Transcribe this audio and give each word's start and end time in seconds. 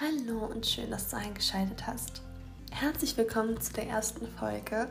Hallo 0.00 0.46
und 0.46 0.66
schön, 0.66 0.90
dass 0.90 1.10
du 1.10 1.16
eingeschaltet 1.16 1.86
hast. 1.86 2.20
Herzlich 2.72 3.16
willkommen 3.16 3.60
zu 3.60 3.72
der 3.74 3.86
ersten 3.86 4.26
Folge 4.26 4.88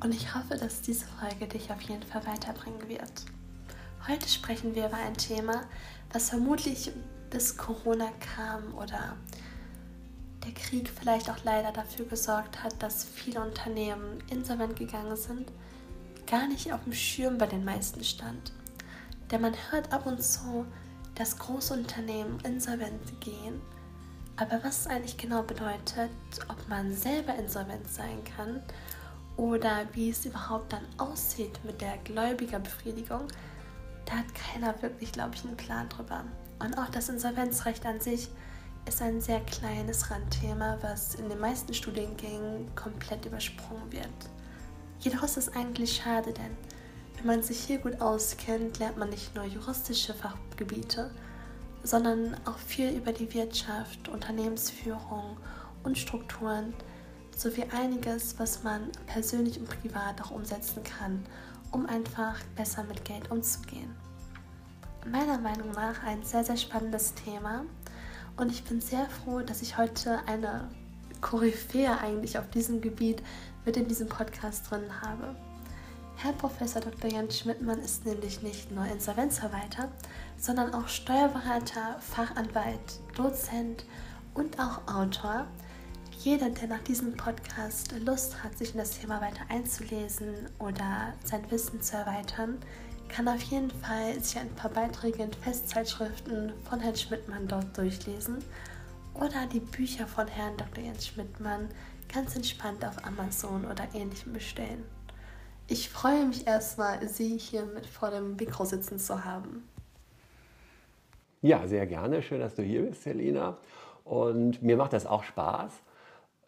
und 0.00 0.14
ich 0.14 0.34
hoffe, 0.34 0.58
dass 0.58 0.82
diese 0.82 1.06
Folge 1.06 1.46
dich 1.46 1.70
auf 1.72 1.80
jeden 1.80 2.02
Fall 2.02 2.26
weiterbringen 2.26 2.86
wird. 2.86 3.24
Heute 4.06 4.28
sprechen 4.28 4.74
wir 4.74 4.88
über 4.88 4.98
ein 4.98 5.16
Thema, 5.16 5.62
was 6.12 6.28
vermutlich 6.28 6.92
bis 7.30 7.56
Corona 7.56 8.10
kam 8.36 8.74
oder 8.74 9.16
der 10.44 10.52
Krieg 10.52 10.90
vielleicht 10.90 11.30
auch 11.30 11.42
leider 11.44 11.72
dafür 11.72 12.04
gesorgt 12.04 12.62
hat, 12.62 12.74
dass 12.82 13.04
viele 13.04 13.40
Unternehmen 13.40 14.22
insolvent 14.30 14.76
gegangen 14.76 15.16
sind, 15.16 15.50
gar 16.26 16.46
nicht 16.46 16.74
auf 16.74 16.84
dem 16.84 16.92
Schirm 16.92 17.38
bei 17.38 17.46
den 17.46 17.64
meisten 17.64 18.04
stand. 18.04 18.52
Denn 19.30 19.40
man 19.40 19.54
hört 19.70 19.90
ab 19.94 20.04
und 20.04 20.22
zu, 20.22 20.66
dass 21.14 21.38
große 21.38 21.72
Unternehmen 21.72 22.38
insolvent 22.44 23.18
gehen 23.22 23.62
aber 24.36 24.62
was 24.64 24.80
es 24.80 24.86
eigentlich 24.86 25.16
genau 25.16 25.42
bedeutet, 25.42 26.10
ob 26.48 26.68
man 26.68 26.94
selber 26.94 27.34
insolvent 27.34 27.88
sein 27.88 28.22
kann 28.36 28.62
oder 29.36 29.86
wie 29.92 30.10
es 30.10 30.24
überhaupt 30.24 30.72
dann 30.72 30.84
aussieht 30.98 31.60
mit 31.64 31.80
der 31.80 31.98
Gläubigerbefriedigung, 32.04 33.28
da 34.06 34.12
hat 34.14 34.34
keiner 34.34 34.80
wirklich, 34.82 35.12
glaube 35.12 35.34
ich, 35.34 35.44
einen 35.44 35.56
Plan 35.56 35.88
drüber. 35.88 36.24
Und 36.58 36.76
auch 36.78 36.88
das 36.90 37.08
Insolvenzrecht 37.08 37.84
an 37.86 38.00
sich 38.00 38.28
ist 38.86 39.00
ein 39.00 39.20
sehr 39.20 39.40
kleines 39.40 40.10
Randthema, 40.10 40.78
was 40.80 41.14
in 41.14 41.28
den 41.28 41.38
meisten 41.38 41.72
Studiengängen 41.72 42.74
komplett 42.74 43.24
übersprungen 43.26 43.92
wird. 43.92 44.08
Jedoch 45.00 45.22
ist 45.22 45.36
es 45.36 45.48
eigentlich 45.54 45.96
schade, 45.96 46.32
denn 46.32 46.56
wenn 47.16 47.26
man 47.26 47.42
sich 47.42 47.58
hier 47.58 47.78
gut 47.78 48.00
auskennt, 48.00 48.78
lernt 48.78 48.96
man 48.96 49.10
nicht 49.10 49.34
nur 49.34 49.44
juristische 49.44 50.14
Fachgebiete, 50.14 51.10
sondern 51.82 52.36
auch 52.44 52.58
viel 52.58 52.90
über 52.90 53.12
die 53.12 53.32
Wirtschaft, 53.34 54.08
Unternehmensführung 54.08 55.36
und 55.82 55.98
Strukturen 55.98 56.74
sowie 57.36 57.64
einiges, 57.72 58.38
was 58.38 58.62
man 58.62 58.90
persönlich 59.06 59.58
und 59.58 59.68
privat 59.68 60.20
auch 60.22 60.30
umsetzen 60.30 60.82
kann, 60.84 61.24
um 61.70 61.86
einfach 61.86 62.40
besser 62.56 62.84
mit 62.84 63.04
Geld 63.04 63.30
umzugehen. 63.30 63.94
Meiner 65.10 65.38
Meinung 65.38 65.72
nach 65.72 66.02
ein 66.04 66.22
sehr, 66.22 66.44
sehr 66.44 66.56
spannendes 66.56 67.14
Thema 67.14 67.64
und 68.36 68.52
ich 68.52 68.62
bin 68.64 68.80
sehr 68.80 69.06
froh, 69.06 69.40
dass 69.40 69.62
ich 69.62 69.76
heute 69.76 70.20
eine 70.26 70.68
Koryphäe 71.20 71.98
eigentlich 71.98 72.38
auf 72.38 72.48
diesem 72.50 72.80
Gebiet 72.80 73.22
mit 73.64 73.76
in 73.76 73.88
diesem 73.88 74.08
Podcast 74.08 74.70
drin 74.70 74.84
habe. 75.00 75.34
Herr 76.16 76.32
Professor 76.34 76.80
Dr. 76.80 77.10
Jens 77.10 77.38
Schmidtmann 77.38 77.80
ist 77.80 78.06
nämlich 78.06 78.42
nicht 78.42 78.70
nur 78.70 78.84
Insolvenzverwalter, 78.84 79.90
sondern 80.42 80.74
auch 80.74 80.88
Steuerberater, 80.88 82.00
Fachanwalt, 82.00 82.98
Dozent 83.14 83.84
und 84.34 84.58
auch 84.58 84.80
Autor. 84.92 85.46
Jeder, 86.18 86.50
der 86.50 86.66
nach 86.66 86.82
diesem 86.82 87.16
Podcast 87.16 87.94
Lust 88.00 88.42
hat, 88.42 88.58
sich 88.58 88.72
in 88.72 88.78
das 88.78 88.98
Thema 88.98 89.20
weiter 89.20 89.44
einzulesen 89.48 90.48
oder 90.58 91.14
sein 91.22 91.48
Wissen 91.52 91.80
zu 91.80 91.96
erweitern, 91.96 92.58
kann 93.08 93.28
auf 93.28 93.40
jeden 93.42 93.70
Fall 93.70 94.20
sich 94.20 94.36
ein 94.36 94.52
paar 94.56 94.72
Beiträge 94.72 95.22
in 95.22 95.32
Festzeitschriften 95.32 96.52
von 96.68 96.80
Herrn 96.80 96.96
Schmidtmann 96.96 97.46
dort 97.46 97.78
durchlesen 97.78 98.38
oder 99.14 99.46
die 99.46 99.60
Bücher 99.60 100.08
von 100.08 100.26
Herrn 100.26 100.56
Dr. 100.56 100.82
Jens 100.82 101.06
Schmidtmann 101.06 101.68
ganz 102.12 102.34
entspannt 102.34 102.84
auf 102.84 103.04
Amazon 103.04 103.64
oder 103.64 103.86
ähnlichem 103.94 104.32
bestellen. 104.32 104.84
Ich 105.68 105.88
freue 105.88 106.26
mich 106.26 106.48
erstmal, 106.48 107.08
Sie 107.08 107.38
hier 107.38 107.64
mit 107.64 107.86
vor 107.86 108.10
dem 108.10 108.34
Mikro 108.34 108.64
sitzen 108.64 108.98
zu 108.98 109.24
haben. 109.24 109.62
Ja, 111.44 111.66
sehr 111.66 111.88
gerne. 111.88 112.22
Schön, 112.22 112.38
dass 112.38 112.54
du 112.54 112.62
hier 112.62 112.82
bist, 112.82 113.02
Selina. 113.02 113.56
Und 114.04 114.62
mir 114.62 114.76
macht 114.76 114.92
das 114.92 115.06
auch 115.06 115.24
Spaß, 115.24 115.72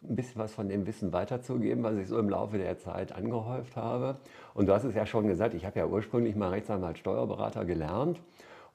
ein 0.03 0.15
bisschen 0.15 0.41
was 0.41 0.53
von 0.53 0.69
dem 0.69 0.87
Wissen 0.87 1.11
weiterzugeben, 1.11 1.83
was 1.83 1.97
ich 1.97 2.07
so 2.07 2.17
im 2.17 2.29
Laufe 2.29 2.57
der 2.57 2.77
Zeit 2.77 3.11
angehäuft 3.11 3.75
habe. 3.75 4.15
Und 4.53 4.67
du 4.67 4.73
hast 4.73 4.85
es 4.85 4.95
ja 4.95 5.05
schon 5.05 5.27
gesagt, 5.27 5.53
ich 5.53 5.65
habe 5.65 5.79
ja 5.79 5.85
ursprünglich 5.85 6.37
mal 6.37 6.51
Rechtsanwalt 6.51 6.97
Steuerberater 6.97 7.65
gelernt 7.65 8.21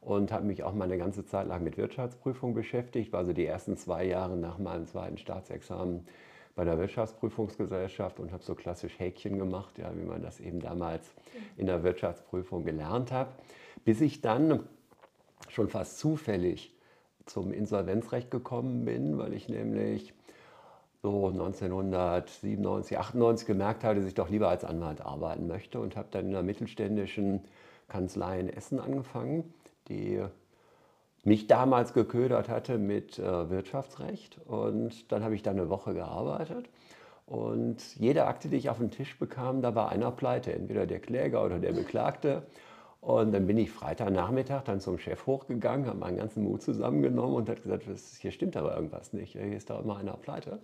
und 0.02 0.30
habe 0.30 0.44
mich 0.44 0.62
auch 0.62 0.74
mal 0.74 0.84
eine 0.84 0.98
ganze 0.98 1.24
Zeit 1.24 1.46
lang 1.46 1.64
mit 1.64 1.78
Wirtschaftsprüfung 1.78 2.52
beschäftigt. 2.52 3.14
War 3.14 3.20
also 3.20 3.32
die 3.32 3.46
ersten 3.46 3.78
zwei 3.78 4.04
Jahre 4.04 4.36
nach 4.36 4.58
meinem 4.58 4.86
zweiten 4.86 5.16
Staatsexamen 5.16 6.06
bei 6.54 6.64
der 6.66 6.76
Wirtschaftsprüfungsgesellschaft 6.78 8.20
und 8.20 8.30
habe 8.30 8.42
so 8.42 8.54
klassisch 8.54 8.98
Häkchen 8.98 9.38
gemacht, 9.38 9.78
ja, 9.78 9.90
wie 9.96 10.04
man 10.04 10.20
das 10.20 10.38
eben 10.38 10.60
damals 10.60 11.14
in 11.56 11.64
der 11.64 11.82
Wirtschaftsprüfung 11.82 12.62
gelernt 12.62 13.10
hat, 13.10 13.28
bis 13.86 14.02
ich 14.02 14.20
dann 14.20 14.64
schon 15.48 15.68
fast 15.68 15.98
zufällig 15.98 16.74
zum 17.26 17.52
Insolvenzrecht 17.52 18.30
gekommen 18.30 18.84
bin, 18.84 19.18
weil 19.18 19.32
ich 19.32 19.48
nämlich 19.48 20.14
so 21.02 21.28
1997, 21.28 22.98
98 22.98 23.46
gemerkt 23.46 23.84
habe, 23.84 23.96
dass 23.96 24.06
ich 24.06 24.14
doch 24.14 24.28
lieber 24.28 24.48
als 24.48 24.64
Anwalt 24.64 25.00
arbeiten 25.00 25.46
möchte 25.46 25.80
und 25.80 25.96
habe 25.96 26.08
dann 26.10 26.26
in 26.26 26.30
einer 26.30 26.42
mittelständischen 26.42 27.40
Kanzlei 27.88 28.40
in 28.40 28.48
Essen 28.48 28.80
angefangen, 28.80 29.54
die 29.88 30.22
mich 31.24 31.46
damals 31.46 31.92
geködert 31.92 32.48
hatte 32.48 32.78
mit 32.78 33.18
äh, 33.18 33.50
Wirtschaftsrecht. 33.50 34.38
Und 34.46 35.10
dann 35.12 35.22
habe 35.22 35.34
ich 35.34 35.42
da 35.42 35.50
eine 35.50 35.68
Woche 35.68 35.94
gearbeitet. 35.94 36.68
Und 37.26 37.96
jede 37.96 38.26
Akte, 38.26 38.48
die 38.48 38.56
ich 38.56 38.70
auf 38.70 38.78
den 38.78 38.90
Tisch 38.90 39.18
bekam, 39.18 39.62
da 39.62 39.74
war 39.74 39.90
einer 39.90 40.10
pleite, 40.10 40.52
entweder 40.52 40.86
der 40.86 41.00
Kläger 41.00 41.44
oder 41.44 41.58
der 41.58 41.72
Beklagte. 41.72 42.42
Und 43.00 43.32
dann 43.32 43.46
bin 43.46 43.56
ich 43.56 43.70
Freitagnachmittag 43.70 44.64
dann 44.64 44.80
zum 44.80 44.98
Chef 44.98 45.26
hochgegangen, 45.26 45.86
habe 45.86 45.98
meinen 45.98 46.18
ganzen 46.18 46.44
Mut 46.44 46.62
zusammengenommen 46.62 47.34
und 47.34 47.48
hat 47.48 47.62
gesagt, 47.62 47.84
hier 48.20 48.30
stimmt 48.30 48.56
aber 48.56 48.74
irgendwas 48.74 49.14
nicht, 49.14 49.32
hier 49.32 49.56
ist 49.56 49.70
da 49.70 49.80
immer 49.80 49.96
einer 49.96 50.12
pleite. 50.14 50.58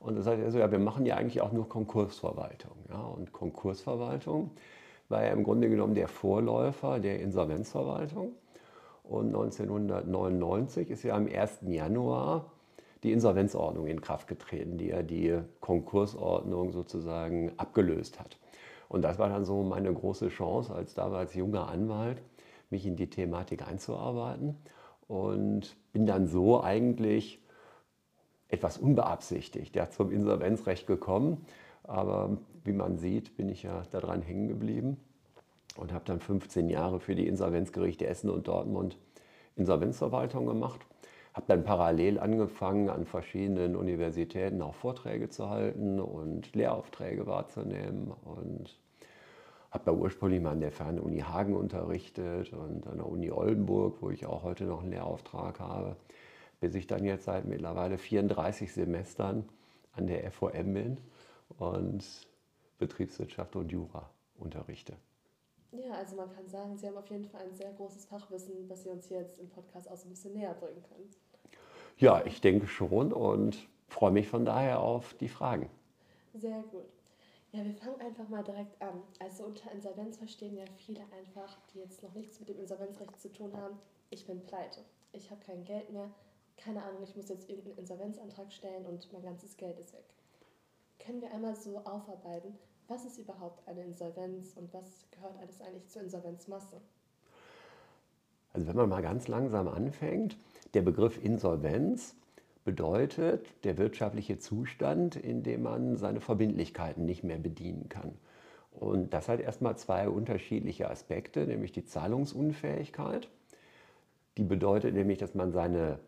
Und 0.00 0.16
da 0.16 0.22
sagte 0.22 0.42
er 0.42 0.50
so, 0.50 0.58
ja, 0.58 0.70
wir 0.70 0.78
machen 0.78 1.06
ja 1.06 1.16
eigentlich 1.16 1.40
auch 1.40 1.52
nur 1.52 1.68
Konkursverwaltung. 1.68 2.72
Ja, 2.88 3.00
und 3.00 3.32
Konkursverwaltung 3.32 4.50
war 5.08 5.24
ja 5.24 5.32
im 5.32 5.44
Grunde 5.44 5.68
genommen 5.68 5.94
der 5.94 6.08
Vorläufer 6.08 6.98
der 7.00 7.20
Insolvenzverwaltung. 7.20 8.32
Und 9.04 9.28
1999 9.28 10.90
ist 10.90 11.02
ja 11.02 11.16
am 11.16 11.26
1. 11.26 11.60
Januar 11.62 12.52
die 13.02 13.12
Insolvenzordnung 13.12 13.86
in 13.86 14.00
Kraft 14.00 14.26
getreten, 14.26 14.76
die 14.78 14.88
ja 14.88 15.02
die 15.02 15.38
Konkursordnung 15.60 16.72
sozusagen 16.72 17.52
abgelöst 17.56 18.20
hat. 18.20 18.36
Und 18.88 19.02
das 19.02 19.18
war 19.18 19.28
dann 19.28 19.44
so 19.44 19.62
meine 19.62 19.92
große 19.92 20.28
Chance, 20.28 20.74
als 20.74 20.94
damals 20.94 21.34
junger 21.34 21.68
Anwalt, 21.68 22.22
mich 22.70 22.86
in 22.86 22.96
die 22.96 23.10
Thematik 23.10 23.66
einzuarbeiten. 23.66 24.56
Und 25.06 25.76
bin 25.92 26.06
dann 26.06 26.26
so 26.26 26.62
eigentlich 26.62 27.40
etwas 28.48 28.78
unbeabsichtigt 28.78 29.76
ja, 29.76 29.90
zum 29.90 30.10
Insolvenzrecht 30.10 30.86
gekommen. 30.86 31.46
Aber 31.84 32.38
wie 32.64 32.72
man 32.72 32.98
sieht, 32.98 33.36
bin 33.36 33.48
ich 33.48 33.62
ja 33.62 33.82
daran 33.90 34.22
hängen 34.22 34.48
geblieben 34.48 34.98
und 35.76 35.92
habe 35.92 36.04
dann 36.04 36.20
15 36.20 36.68
Jahre 36.68 37.00
für 37.00 37.14
die 37.14 37.26
Insolvenzgerichte 37.26 38.06
Essen 38.06 38.30
und 38.30 38.48
Dortmund 38.48 38.98
Insolvenzverwaltung 39.56 40.46
gemacht. 40.46 40.80
Habe 41.34 41.46
dann 41.46 41.64
parallel 41.64 42.18
angefangen, 42.18 42.88
an 42.88 43.06
verschiedenen 43.06 43.76
Universitäten 43.76 44.62
auch 44.62 44.74
Vorträge 44.74 45.28
zu 45.28 45.50
halten 45.50 46.00
und 46.00 46.54
Lehraufträge 46.54 47.26
wahrzunehmen 47.26 48.12
und 48.24 48.78
habe 49.70 49.84
da 49.84 49.92
ursprünglich 49.92 50.40
mal 50.40 50.52
an 50.52 50.60
der 50.60 50.72
Fernuni 50.72 51.20
Hagen 51.20 51.54
unterrichtet 51.54 52.52
und 52.52 52.86
an 52.86 52.96
der 52.96 53.06
Uni 53.06 53.30
Oldenburg, 53.30 53.96
wo 54.00 54.10
ich 54.10 54.26
auch 54.26 54.42
heute 54.42 54.64
noch 54.64 54.80
einen 54.80 54.92
Lehrauftrag 54.92 55.60
habe, 55.60 55.96
bis 56.60 56.74
ich 56.74 56.86
dann 56.86 57.04
jetzt 57.04 57.24
seit 57.24 57.44
mittlerweile 57.44 57.98
34 57.98 58.72
Semestern 58.72 59.48
an 59.92 60.06
der 60.06 60.30
FOM 60.30 60.72
bin 60.72 60.98
und 61.58 62.04
Betriebswirtschaft 62.78 63.56
und 63.56 63.70
Jura 63.70 64.08
unterrichte. 64.38 64.94
Ja, 65.72 65.92
also 65.92 66.16
man 66.16 66.30
kann 66.34 66.48
sagen, 66.48 66.76
Sie 66.78 66.86
haben 66.86 66.96
auf 66.96 67.10
jeden 67.10 67.26
Fall 67.26 67.42
ein 67.42 67.54
sehr 67.54 67.72
großes 67.72 68.06
Fachwissen, 68.06 68.68
das 68.68 68.82
Sie 68.84 68.88
uns 68.88 69.06
hier 69.06 69.18
jetzt 69.18 69.38
im 69.38 69.48
Podcast 69.48 69.90
auch 69.90 69.96
so 69.96 70.06
ein 70.06 70.10
bisschen 70.10 70.32
näher 70.32 70.54
bringen 70.54 70.82
können. 70.82 71.10
Ja, 71.98 72.24
ich 72.24 72.40
denke 72.40 72.66
schon 72.66 73.12
und 73.12 73.68
freue 73.88 74.12
mich 74.12 74.28
von 74.28 74.44
daher 74.44 74.80
auf 74.80 75.14
die 75.14 75.28
Fragen. 75.28 75.68
Sehr 76.34 76.62
gut. 76.62 76.86
Ja, 77.52 77.64
wir 77.64 77.74
fangen 77.74 78.00
einfach 78.00 78.28
mal 78.28 78.44
direkt 78.44 78.80
an. 78.80 79.02
Also 79.18 79.44
unter 79.44 79.72
Insolvenz 79.72 80.18
verstehen 80.18 80.56
ja 80.56 80.64
viele 80.76 81.00
einfach, 81.18 81.58
die 81.72 81.80
jetzt 81.80 82.02
noch 82.02 82.14
nichts 82.14 82.38
mit 82.40 82.48
dem 82.48 82.60
Insolvenzrecht 82.60 83.18
zu 83.18 83.32
tun 83.32 83.52
haben, 83.56 83.78
ich 84.10 84.26
bin 84.26 84.42
pleite. 84.42 84.80
Ich 85.12 85.30
habe 85.30 85.40
kein 85.44 85.64
Geld 85.64 85.90
mehr. 85.90 86.10
Keine 86.56 86.82
Ahnung, 86.82 87.02
ich 87.02 87.16
muss 87.16 87.28
jetzt 87.28 87.48
irgendeinen 87.48 87.78
Insolvenzantrag 87.78 88.52
stellen 88.52 88.84
und 88.86 89.12
mein 89.12 89.22
ganzes 89.22 89.56
Geld 89.56 89.78
ist 89.78 89.92
weg. 89.92 90.04
Können 90.98 91.22
wir 91.22 91.30
einmal 91.32 91.54
so 91.54 91.78
aufarbeiten, 91.78 92.58
was 92.88 93.04
ist 93.04 93.18
überhaupt 93.18 93.66
eine 93.68 93.84
Insolvenz 93.84 94.56
und 94.56 94.72
was 94.72 95.06
gehört 95.10 95.38
alles 95.40 95.60
eigentlich 95.60 95.86
zur 95.88 96.02
Insolvenzmasse? 96.02 96.80
Also 98.52 98.66
wenn 98.66 98.76
man 98.76 98.88
mal 98.88 99.02
ganz 99.02 99.28
langsam 99.28 99.68
anfängt, 99.68 100.36
der 100.74 100.82
Begriff 100.82 101.22
Insolvenz 101.22 102.16
bedeutet 102.64 103.46
der 103.64 103.78
wirtschaftliche 103.78 104.38
Zustand, 104.38 105.16
in 105.16 105.42
dem 105.42 105.62
man 105.62 105.96
seine 105.96 106.20
Verbindlichkeiten 106.20 107.04
nicht 107.04 107.24
mehr 107.24 107.38
bedienen 107.38 107.88
kann. 107.88 108.14
Und 108.72 109.12
das 109.12 109.28
hat 109.28 109.40
erstmal 109.40 109.76
zwei 109.76 110.08
unterschiedliche 110.08 110.90
Aspekte, 110.90 111.46
nämlich 111.46 111.72
die 111.72 111.84
Zahlungsunfähigkeit. 111.84 113.28
Die 114.36 114.44
bedeutet 114.44 114.94
nämlich, 114.94 115.18
dass 115.18 115.34
man 115.34 115.52
seine 115.52 115.98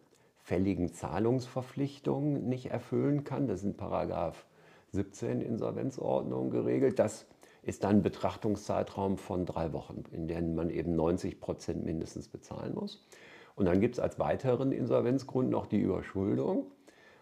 fälligen 0.43 0.93
Zahlungsverpflichtungen 0.93 2.49
nicht 2.49 2.67
erfüllen 2.67 3.25
kann. 3.25 3.47
Das 3.47 3.63
in 3.63 3.77
Paragraph 3.77 4.47
17 4.93 5.41
Insolvenzordnung 5.41 6.51
geregelt. 6.51 6.99
Das 6.99 7.27
ist 7.63 7.85
dann 7.85 7.97
ein 7.97 8.03
Betrachtungszeitraum 8.03 9.19
von 9.19 9.47
drei 9.47 9.73
Wochen, 9.73 10.05
in 10.13 10.27
dem 10.29 10.55
man 10.55 10.71
eben 10.71 10.97
90 10.97 11.41
Prozent 11.41 11.85
mindestens 11.85 12.29
bezahlen 12.29 12.75
muss. 12.75 13.07
Und 13.55 13.67
dann 13.67 13.81
gibt 13.81 13.97
es 13.97 14.01
als 14.01 14.19
weiteren 14.19 14.73
Insolvenzgrund 14.73 15.51
noch 15.51 15.67
die 15.67 15.81
Überschuldung. 15.81 16.71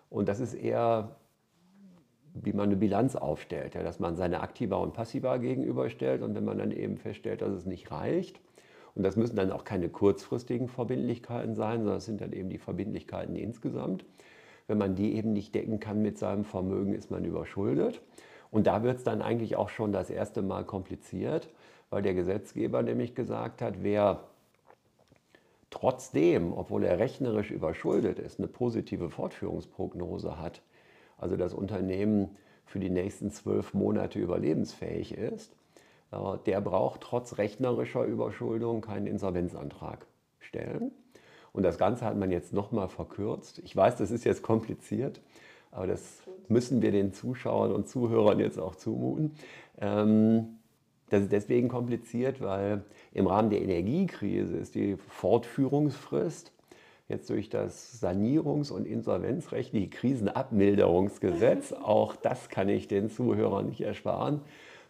Und 0.09 0.29
das 0.29 0.41
ist 0.41 0.55
eher, 0.55 1.17
wie 2.35 2.53
man 2.53 2.69
eine 2.69 2.77
Bilanz 2.77 3.17
aufstellt, 3.17 3.75
ja, 3.75 3.83
dass 3.83 3.99
man 3.99 4.17
seine 4.17 4.41
Aktiva 4.41 4.77
und 4.77 4.95
Passiva 4.95 5.39
gegenüberstellt 5.39 6.23
und 6.23 6.35
wenn 6.35 6.45
man 6.45 6.59
dann 6.59 6.71
eben 6.71 6.97
feststellt, 6.97 7.43
dass 7.43 7.53
es 7.53 7.67
nicht 7.67 7.91
reicht, 7.91 8.41
und 8.95 9.05
das 9.05 9.17
müssen 9.17 9.37
dann 9.37 9.53
auch 9.53 9.65
keine 9.65 9.89
kurzfristigen 9.89 10.67
Verbindlichkeiten 10.67 11.55
sein, 11.55 11.79
sondern 11.79 11.99
es 11.99 12.05
sind 12.05 12.21
dann 12.21 12.33
eben 12.33 12.49
die 12.49 12.59
Verbindlichkeiten 12.59 13.37
insgesamt. 13.37 14.05
Wenn 14.69 14.79
man 14.79 14.95
die 14.95 15.15
eben 15.15 15.33
nicht 15.33 15.55
decken 15.55 15.81
kann 15.81 16.03
mit 16.03 16.19
seinem 16.19 16.45
Vermögen, 16.45 16.95
ist 16.95 17.11
man 17.11 17.25
überschuldet. 17.25 18.01
Und 18.51 18.67
da 18.67 18.83
wird 18.83 18.99
es 18.99 19.05
dann 19.05 19.23
eigentlich 19.23 19.57
auch 19.57 19.71
schon 19.71 19.93
das 19.93 20.11
erste 20.11 20.43
Mal 20.43 20.65
kompliziert, 20.65 21.49
weil 21.91 22.03
der 22.03 22.15
Gesetzgeber 22.15 22.83
nämlich 22.83 23.15
gesagt 23.15 23.63
hat, 23.63 23.83
wer 23.83 24.25
trotzdem, 25.71 26.53
obwohl 26.53 26.85
er 26.85 26.99
rechnerisch 26.99 27.51
überschuldet 27.51 28.19
ist, 28.19 28.39
eine 28.39 28.49
positive 28.49 29.11
Fortführungsprognose 29.11 30.39
hat, 30.39 30.63
also 31.17 31.37
das 31.37 31.53
Unternehmen 31.55 32.37
für 32.65 32.79
die 32.79 32.91
nächsten 32.91 33.31
zwölf 33.31 33.75
Monate 33.75 34.19
überlebensfähig 34.19 35.13
ist, 35.13 35.57
äh, 36.13 36.39
der 36.47 36.61
braucht 36.61 37.01
trotz 37.01 37.39
rechnerischer 37.39 38.05
Überschuldung 38.05 38.83
keinen 38.83 39.07
Insolvenzantrag 39.07 40.07
stellen. 40.41 40.93
Und 41.59 41.65
das 41.65 41.77
Ganze 41.77 42.05
hat 42.05 42.17
man 42.17 42.31
jetzt 42.31 42.53
nochmal 42.53 42.89
verkürzt. 42.89 43.61
Ich 43.65 43.75
weiß, 43.75 43.97
das 43.97 44.13
ist 44.13 44.25
jetzt 44.25 44.45
kompliziert, 44.45 45.21
aber 45.73 45.89
das 45.89 46.23
müssen 46.47 46.83
wir 46.83 46.93
den 46.93 47.13
Zuschauern 47.13 47.73
und 47.73 47.89
Zuhörern 47.89 48.39
jetzt 48.39 48.61
auch 48.61 48.77
zumuten. 48.77 49.33
Ähm, 49.81 50.61
das 51.11 51.23
ist 51.23 51.33
deswegen 51.33 51.69
kompliziert, 51.69 52.41
weil 52.41 52.85
im 53.13 53.27
Rahmen 53.27 53.51
der 53.51 53.61
Energiekrise 53.61 54.57
ist 54.57 54.77
die 54.77 54.97
Fortführungsfrist 55.09 56.53
jetzt 57.09 57.29
durch 57.29 57.49
das 57.49 58.01
Sanierungs- 58.01 58.71
und 58.71 58.87
Insolvenzrechtliche 58.87 59.89
Krisenabmilderungsgesetz, 59.89 61.73
auch 61.83 62.15
das 62.15 62.51
kann 62.51 62.69
ich 62.69 62.87
den 62.87 63.11
Zuhörern 63.11 63.67
nicht 63.67 63.81
ersparen, 63.81 64.43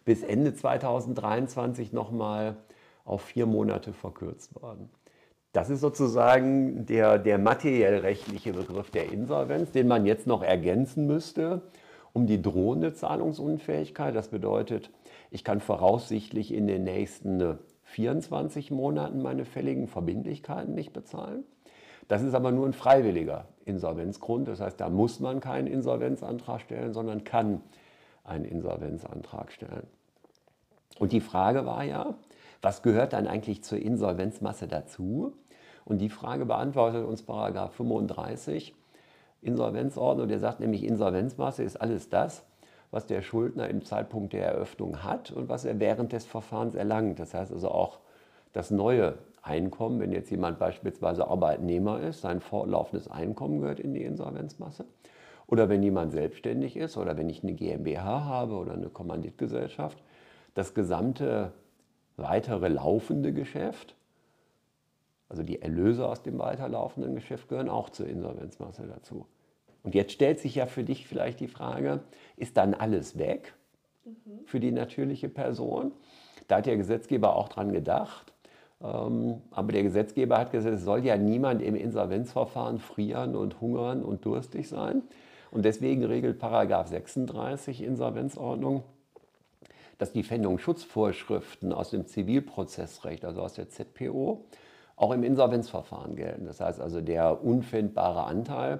bis 0.05 0.21
Ende 0.21 0.53
2023 0.53 1.93
nochmal 1.93 2.57
auf 3.05 3.23
vier 3.23 3.47
Monate 3.47 3.91
verkürzt 3.91 4.61
worden. 4.61 4.91
Das 5.51 5.69
ist 5.69 5.81
sozusagen 5.81 6.85
der, 6.85 7.17
der 7.17 7.39
materiell-rechtliche 7.39 8.53
Begriff 8.53 8.91
der 8.91 9.11
Insolvenz, 9.11 9.71
den 9.71 9.87
man 9.87 10.05
jetzt 10.05 10.27
noch 10.27 10.43
ergänzen 10.43 11.07
müsste 11.07 11.63
um 12.13 12.27
die 12.27 12.41
drohende 12.41 12.93
Zahlungsunfähigkeit. 12.93 14.15
Das 14.15 14.29
bedeutet, 14.29 14.91
ich 15.31 15.43
kann 15.43 15.61
voraussichtlich 15.61 16.53
in 16.53 16.67
den 16.67 16.83
nächsten 16.83 17.59
24 17.83 18.71
Monaten 18.71 19.21
meine 19.21 19.45
fälligen 19.45 19.87
Verbindlichkeiten 19.87 20.73
nicht 20.73 20.93
bezahlen. 20.93 21.43
Das 22.07 22.23
ist 22.23 22.33
aber 22.33 22.51
nur 22.51 22.65
ein 22.65 22.73
freiwilliger 22.73 23.47
Insolvenzgrund. 23.65 24.47
Das 24.47 24.59
heißt, 24.59 24.79
da 24.79 24.89
muss 24.89 25.19
man 25.19 25.39
keinen 25.39 25.67
Insolvenzantrag 25.67 26.61
stellen, 26.61 26.93
sondern 26.93 27.23
kann 27.23 27.61
einen 28.23 28.45
Insolvenzantrag 28.45 29.51
stellen. 29.51 29.87
Und 30.97 31.11
die 31.11 31.21
Frage 31.21 31.65
war 31.65 31.83
ja, 31.83 32.15
was 32.61 32.81
gehört 32.81 33.13
dann 33.13 33.27
eigentlich 33.27 33.63
zur 33.63 33.79
Insolvenzmasse 33.79 34.67
dazu? 34.67 35.33
Und 35.85 35.99
die 35.99 36.09
Frage 36.09 36.45
beantwortet 36.45 37.05
uns 37.05 37.23
Paragraph 37.23 37.73
35 37.73 38.75
Insolvenzordnung. 39.41 40.27
Der 40.27 40.39
sagt 40.39 40.59
nämlich, 40.59 40.83
Insolvenzmasse 40.83 41.63
ist 41.63 41.77
alles 41.77 42.09
das, 42.09 42.45
was 42.91 43.05
der 43.05 43.21
Schuldner 43.21 43.69
im 43.69 43.85
Zeitpunkt 43.85 44.33
der 44.33 44.45
Eröffnung 44.45 45.03
hat 45.03 45.31
und 45.31 45.49
was 45.49 45.65
er 45.65 45.79
während 45.79 46.11
des 46.11 46.25
Verfahrens 46.25 46.75
erlangt. 46.75 47.19
Das 47.19 47.33
heißt 47.33 47.51
also 47.51 47.69
auch 47.69 47.99
das 48.53 48.71
neue 48.71 49.17
Einkommen, 49.41 49.99
wenn 49.99 50.11
jetzt 50.11 50.31
jemand 50.31 50.59
beispielsweise 50.59 51.27
Arbeitnehmer 51.27 52.01
ist, 52.01 52.21
sein 52.21 52.41
fortlaufendes 52.41 53.07
Einkommen 53.07 53.61
gehört 53.61 53.79
in 53.79 53.93
die 53.93 54.03
Insolvenzmasse. 54.03 54.85
Oder 55.47 55.69
wenn 55.69 55.81
jemand 55.81 56.11
selbstständig 56.11 56.75
ist 56.75 56.97
oder 56.97 57.17
wenn 57.17 57.29
ich 57.29 57.41
eine 57.41 57.53
GmbH 57.53 58.25
habe 58.25 58.55
oder 58.55 58.73
eine 58.73 58.89
Kommanditgesellschaft, 58.89 60.03
das 60.53 60.73
gesamte 60.73 61.53
weitere 62.21 62.67
laufende 62.67 63.33
Geschäft, 63.33 63.95
also 65.29 65.43
die 65.43 65.61
Erlöse 65.61 66.07
aus 66.07 66.23
dem 66.23 66.39
weiterlaufenden 66.39 67.13
Geschäft 67.13 67.49
gehören 67.49 67.69
auch 67.69 67.89
zur 67.89 68.07
Insolvenzmasse 68.07 68.87
dazu. 68.87 69.27
Und 69.83 69.95
jetzt 69.95 70.11
stellt 70.11 70.39
sich 70.39 70.55
ja 70.55 70.65
für 70.65 70.83
dich 70.83 71.07
vielleicht 71.07 71.39
die 71.39 71.47
Frage, 71.47 72.01
ist 72.35 72.57
dann 72.57 72.73
alles 72.73 73.17
weg 73.17 73.53
mhm. 74.03 74.39
für 74.45 74.59
die 74.59 74.71
natürliche 74.71 75.29
Person? 75.29 75.91
Da 76.47 76.57
hat 76.57 76.65
der 76.65 76.77
Gesetzgeber 76.77 77.35
auch 77.35 77.47
dran 77.47 77.71
gedacht. 77.71 78.33
Ähm, 78.81 79.41
aber 79.51 79.71
der 79.71 79.83
Gesetzgeber 79.83 80.37
hat 80.37 80.51
gesagt, 80.51 80.75
es 80.75 80.83
soll 80.83 81.05
ja 81.05 81.15
niemand 81.15 81.61
im 81.61 81.75
Insolvenzverfahren 81.75 82.79
frieren 82.79 83.35
und 83.35 83.61
hungern 83.61 84.03
und 84.03 84.25
durstig 84.25 84.67
sein. 84.67 85.03
Und 85.51 85.63
deswegen 85.63 86.03
regelt 86.03 86.39
Paragraph 86.39 86.87
36 86.87 87.83
Insolvenzordnung, 87.83 88.83
dass 89.99 90.11
die 90.13 90.23
Pfändungsschutzvorschriften 90.23 91.71
aus 91.71 91.91
dem 91.91 92.07
Zivilprozessrecht, 92.07 93.25
also 93.25 93.41
aus 93.41 93.53
der 93.53 93.69
ZPO, 93.69 94.45
auch 94.95 95.11
im 95.11 95.23
Insolvenzverfahren 95.23 96.15
gelten. 96.15 96.45
Das 96.45 96.61
heißt 96.61 96.81
also, 96.81 97.01
der 97.01 97.43
unfindbare 97.43 98.23
Anteil 98.23 98.79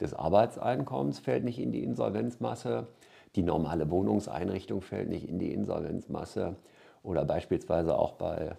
des 0.00 0.12
Arbeitseinkommens 0.12 1.20
fällt 1.20 1.44
nicht 1.44 1.58
in 1.58 1.72
die 1.72 1.82
Insolvenzmasse, 1.82 2.88
die 3.36 3.42
normale 3.42 3.90
Wohnungseinrichtung 3.90 4.82
fällt 4.82 5.08
nicht 5.08 5.28
in 5.28 5.38
die 5.38 5.52
Insolvenzmasse 5.52 6.56
oder 7.02 7.24
beispielsweise 7.24 7.96
auch 7.96 8.12
bei, 8.12 8.56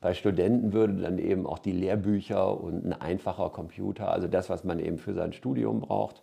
bei 0.00 0.14
Studenten 0.14 0.72
würde 0.72 0.94
dann 0.94 1.18
eben 1.18 1.46
auch 1.46 1.58
die 1.58 1.72
Lehrbücher 1.72 2.58
und 2.58 2.86
ein 2.86 2.92
einfacher 2.92 3.50
Computer, 3.50 4.10
also 4.10 4.28
das, 4.28 4.48
was 4.48 4.64
man 4.64 4.78
eben 4.78 4.98
für 4.98 5.12
sein 5.12 5.32
Studium 5.32 5.80
braucht, 5.80 6.22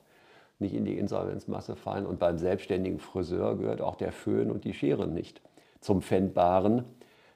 nicht 0.61 0.73
in 0.73 0.85
die 0.85 0.97
Insolvenzmasse 0.97 1.75
fallen. 1.75 2.05
Und 2.05 2.19
beim 2.19 2.37
selbstständigen 2.37 2.99
Friseur 2.99 3.57
gehört 3.57 3.81
auch 3.81 3.95
der 3.95 4.11
Föhn 4.11 4.51
und 4.51 4.63
die 4.63 4.73
Schere 4.73 5.07
nicht 5.07 5.41
zum 5.79 6.01
pfändbaren 6.01 6.85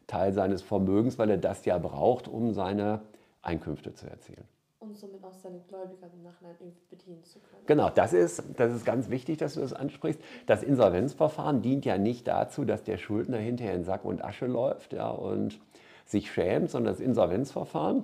Teil 0.07 0.33
seines 0.33 0.61
Vermögens, 0.61 1.17
weil 1.17 1.29
er 1.31 1.37
das 1.37 1.65
ja 1.65 1.77
braucht, 1.77 2.27
um 2.27 2.53
seine 2.53 3.01
Einkünfte 3.41 3.93
zu 3.93 4.07
erzielen. 4.07 4.45
Und 4.79 4.95
somit 4.97 5.23
auch 5.23 5.33
seine 5.33 5.59
Gläubiger 5.67 6.07
im 6.13 6.21
Nachhinein 6.23 6.55
bedienen 6.89 7.23
zu 7.23 7.39
können. 7.39 7.63
Genau, 7.65 7.89
das 7.89 8.13
ist, 8.13 8.43
das 8.55 8.71
ist 8.71 8.85
ganz 8.85 9.09
wichtig, 9.09 9.37
dass 9.39 9.55
du 9.55 9.61
das 9.61 9.73
ansprichst. 9.73 10.21
Das 10.45 10.61
Insolvenzverfahren 10.61 11.63
dient 11.63 11.85
ja 11.85 11.97
nicht 11.97 12.27
dazu, 12.27 12.65
dass 12.65 12.83
der 12.83 12.97
Schuldner 12.97 13.37
hinterher 13.37 13.73
in 13.73 13.83
Sack 13.83 14.05
und 14.05 14.23
Asche 14.23 14.45
läuft 14.45 14.93
ja, 14.93 15.09
und 15.09 15.59
sich 16.05 16.31
schämt, 16.31 16.69
sondern 16.69 16.93
das 16.93 17.01
Insolvenzverfahren, 17.01 18.03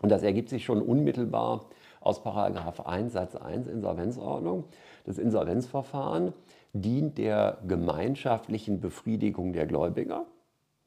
und 0.00 0.10
das 0.10 0.22
ergibt 0.22 0.48
sich 0.48 0.64
schon 0.64 0.80
unmittelbar 0.80 1.66
aus 2.08 2.22
Paragraph 2.22 2.86
1 2.86 3.12
Satz 3.12 3.36
1 3.36 3.66
Insolvenzordnung. 3.66 4.64
Das 5.04 5.18
Insolvenzverfahren 5.18 6.32
dient 6.72 7.18
der 7.18 7.58
gemeinschaftlichen 7.68 8.80
Befriedigung 8.80 9.52
der 9.52 9.66
Gläubiger. 9.66 10.24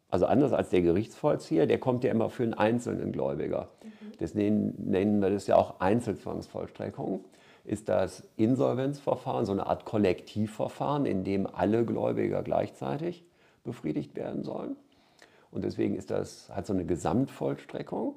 Also 0.10 0.26
anders 0.26 0.52
als 0.52 0.70
der 0.70 0.82
Gerichtsvollzieher, 0.82 1.68
der 1.68 1.80
kommt 1.80 2.04
ja 2.04 2.12
immer 2.12 2.30
für 2.30 2.42
einen 2.42 2.56
einzelnen 2.56 3.12
Gläubiger. 3.12 3.70
Mhm. 3.84 3.90
Deswegen 4.20 4.74
nennen 4.90 5.22
wir 5.22 5.30
das 5.30 5.46
ja 5.46 5.58
auch 5.58 5.80
Einzelzwangsvollstreckung. 5.80 7.24
Ist 7.66 7.88
das 7.88 8.24
Insolvenzverfahren 8.36 9.46
so 9.46 9.52
eine 9.52 9.68
Art 9.68 9.86
Kollektivverfahren, 9.86 11.06
in 11.06 11.24
dem 11.24 11.46
alle 11.46 11.86
Gläubiger 11.86 12.42
gleichzeitig 12.42 13.24
befriedigt 13.64 14.16
werden 14.16 14.44
sollen. 14.44 14.76
Und 15.52 15.64
deswegen 15.66 15.96
ist 15.96 16.10
das, 16.10 16.50
hat 16.50 16.66
so 16.66 16.74
eine 16.74 16.86
Gesamtvollstreckung. 16.86 18.16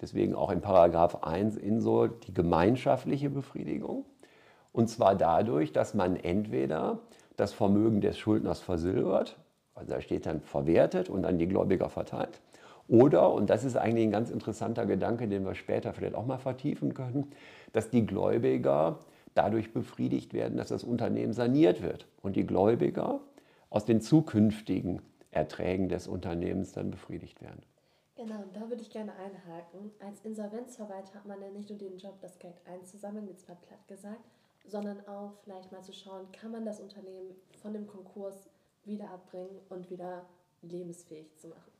Deswegen 0.00 0.34
auch 0.34 0.50
in 0.50 0.60
Paragraph 0.60 1.22
1 1.22 1.56
INSO 1.56 2.06
die 2.06 2.32
gemeinschaftliche 2.32 3.30
Befriedigung. 3.30 4.04
Und 4.72 4.88
zwar 4.88 5.14
dadurch, 5.14 5.72
dass 5.72 5.94
man 5.94 6.16
entweder 6.16 7.00
das 7.36 7.52
Vermögen 7.52 8.00
des 8.00 8.18
Schuldners 8.18 8.60
versilbert, 8.60 9.36
also 9.74 9.92
da 9.92 10.00
steht 10.00 10.26
dann 10.26 10.40
verwertet 10.40 11.08
und 11.08 11.24
an 11.24 11.38
die 11.38 11.48
Gläubiger 11.48 11.88
verteilt. 11.88 12.40
Oder, 12.88 13.32
und 13.32 13.50
das 13.50 13.64
ist 13.64 13.76
eigentlich 13.76 14.04
ein 14.04 14.12
ganz 14.12 14.30
interessanter 14.30 14.86
Gedanke, 14.86 15.28
den 15.28 15.44
wir 15.44 15.54
später 15.54 15.92
vielleicht 15.92 16.14
auch 16.14 16.26
mal 16.26 16.38
vertiefen 16.38 16.94
können, 16.94 17.30
dass 17.72 17.90
die 17.90 18.06
Gläubiger 18.06 18.98
dadurch 19.34 19.72
befriedigt 19.72 20.32
werden, 20.32 20.56
dass 20.56 20.68
das 20.68 20.84
Unternehmen 20.84 21.32
saniert 21.32 21.82
wird 21.82 22.06
und 22.22 22.34
die 22.34 22.46
Gläubiger 22.46 23.20
aus 23.70 23.84
den 23.84 24.00
zukünftigen 24.00 25.02
Erträgen 25.30 25.88
des 25.88 26.08
Unternehmens 26.08 26.72
dann 26.72 26.90
befriedigt 26.90 27.42
werden. 27.42 27.62
Genau, 28.18 28.42
da 28.52 28.68
würde 28.68 28.82
ich 28.82 28.90
gerne 28.90 29.12
einhaken. 29.12 29.92
Als 30.00 30.22
Insolvenzverwalter 30.22 31.14
hat 31.14 31.26
man 31.26 31.40
ja 31.40 31.50
nicht 31.50 31.70
nur 31.70 31.78
den 31.78 31.98
Job, 31.98 32.20
das 32.20 32.36
Geld 32.40 32.60
einzusammeln, 32.66 33.28
jetzt 33.28 33.48
mal 33.48 33.54
platt 33.54 33.86
gesagt, 33.86 34.24
sondern 34.66 35.06
auch 35.06 35.34
vielleicht 35.44 35.70
mal 35.70 35.84
zu 35.84 35.92
schauen, 35.92 36.26
kann 36.32 36.50
man 36.50 36.64
das 36.64 36.80
Unternehmen 36.80 37.36
von 37.62 37.72
dem 37.72 37.86
Konkurs 37.86 38.50
wieder 38.84 39.08
abbringen 39.08 39.60
und 39.68 39.88
wieder 39.88 40.26
lebensfähig 40.62 41.32
zu 41.36 41.46
machen. 41.46 41.70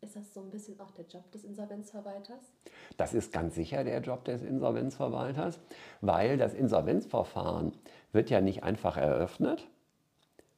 Ist 0.00 0.16
das 0.16 0.34
so 0.34 0.40
ein 0.40 0.50
bisschen 0.50 0.80
auch 0.80 0.90
der 0.90 1.04
Job 1.04 1.30
des 1.30 1.44
Insolvenzverwalters? 1.44 2.52
Das 2.96 3.14
ist 3.14 3.32
ganz 3.32 3.54
sicher 3.54 3.84
der 3.84 4.00
Job 4.00 4.24
des 4.24 4.42
Insolvenzverwalters, 4.42 5.60
weil 6.00 6.38
das 6.38 6.54
Insolvenzverfahren 6.54 7.72
wird 8.10 8.30
ja 8.30 8.40
nicht 8.40 8.64
einfach 8.64 8.96
eröffnet, 8.96 9.68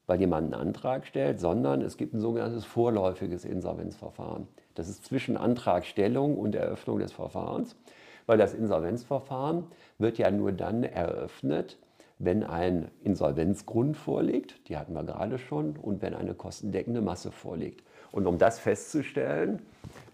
weil 0.07 0.19
jemand 0.19 0.53
einen 0.53 0.67
Antrag 0.67 1.05
stellt, 1.05 1.39
sondern 1.39 1.81
es 1.81 1.97
gibt 1.97 2.13
ein 2.13 2.19
sogenanntes 2.19 2.65
vorläufiges 2.65 3.45
Insolvenzverfahren. 3.45 4.47
Das 4.75 4.89
ist 4.89 5.05
zwischen 5.05 5.37
Antragstellung 5.37 6.37
und 6.37 6.55
Eröffnung 6.55 6.99
des 6.99 7.11
Verfahrens, 7.11 7.75
weil 8.25 8.37
das 8.37 8.53
Insolvenzverfahren 8.53 9.65
wird 9.97 10.17
ja 10.17 10.31
nur 10.31 10.51
dann 10.51 10.83
eröffnet, 10.83 11.77
wenn 12.19 12.43
ein 12.43 12.89
Insolvenzgrund 13.03 13.97
vorliegt, 13.97 14.67
die 14.69 14.77
hatten 14.77 14.93
wir 14.93 15.03
gerade 15.03 15.37
schon, 15.37 15.75
und 15.75 16.01
wenn 16.01 16.13
eine 16.13 16.33
kostendeckende 16.33 17.01
Masse 17.01 17.31
vorliegt. 17.31 17.83
Und 18.11 18.27
um 18.27 18.37
das 18.37 18.59
festzustellen, 18.59 19.61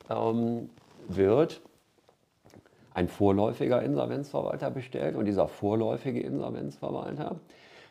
ähm, 0.10 0.70
wird 1.08 1.62
ein 2.94 3.08
vorläufiger 3.08 3.82
Insolvenzverwalter 3.84 4.72
bestellt 4.72 5.16
und 5.16 5.26
dieser 5.26 5.48
vorläufige 5.48 6.22
Insolvenzverwalter, 6.22 7.40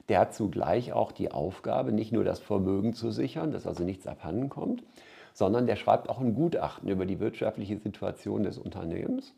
der 0.09 0.21
hat 0.21 0.35
zugleich 0.35 0.93
auch 0.93 1.13
die 1.13 1.31
Aufgabe, 1.31 1.93
nicht 1.93 2.13
nur 2.13 2.25
das 2.25 2.41
Vermögen 2.41 2.95
zu 2.95 3.11
sichern, 3.11 3.53
dass 3.53 3.67
also 3.67 3.85
nichts 3.85 4.07
abhanden 4.07 4.49
kommt, 4.49 4.83
sondern 5.35 5.67
der 5.67 5.77
schreibt 5.77 6.09
auch 6.09 6.21
ein 6.21 6.35
Gutachten 6.35 6.89
über 6.89 7.07
die 7.07 7.21
wirtschaftliche 7.21 7.79
Situation 7.79 8.43
des 8.43 8.59
Unternehmens. 8.59 9.35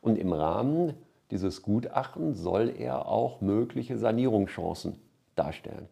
Und 0.00 0.18
im 0.18 0.32
Rahmen 0.32 0.94
dieses 1.30 1.62
Gutachtens 1.62 2.38
soll 2.38 2.72
er 2.76 3.08
auch 3.08 3.40
mögliche 3.40 3.98
Sanierungschancen 3.98 4.96
darstellen. 5.36 5.88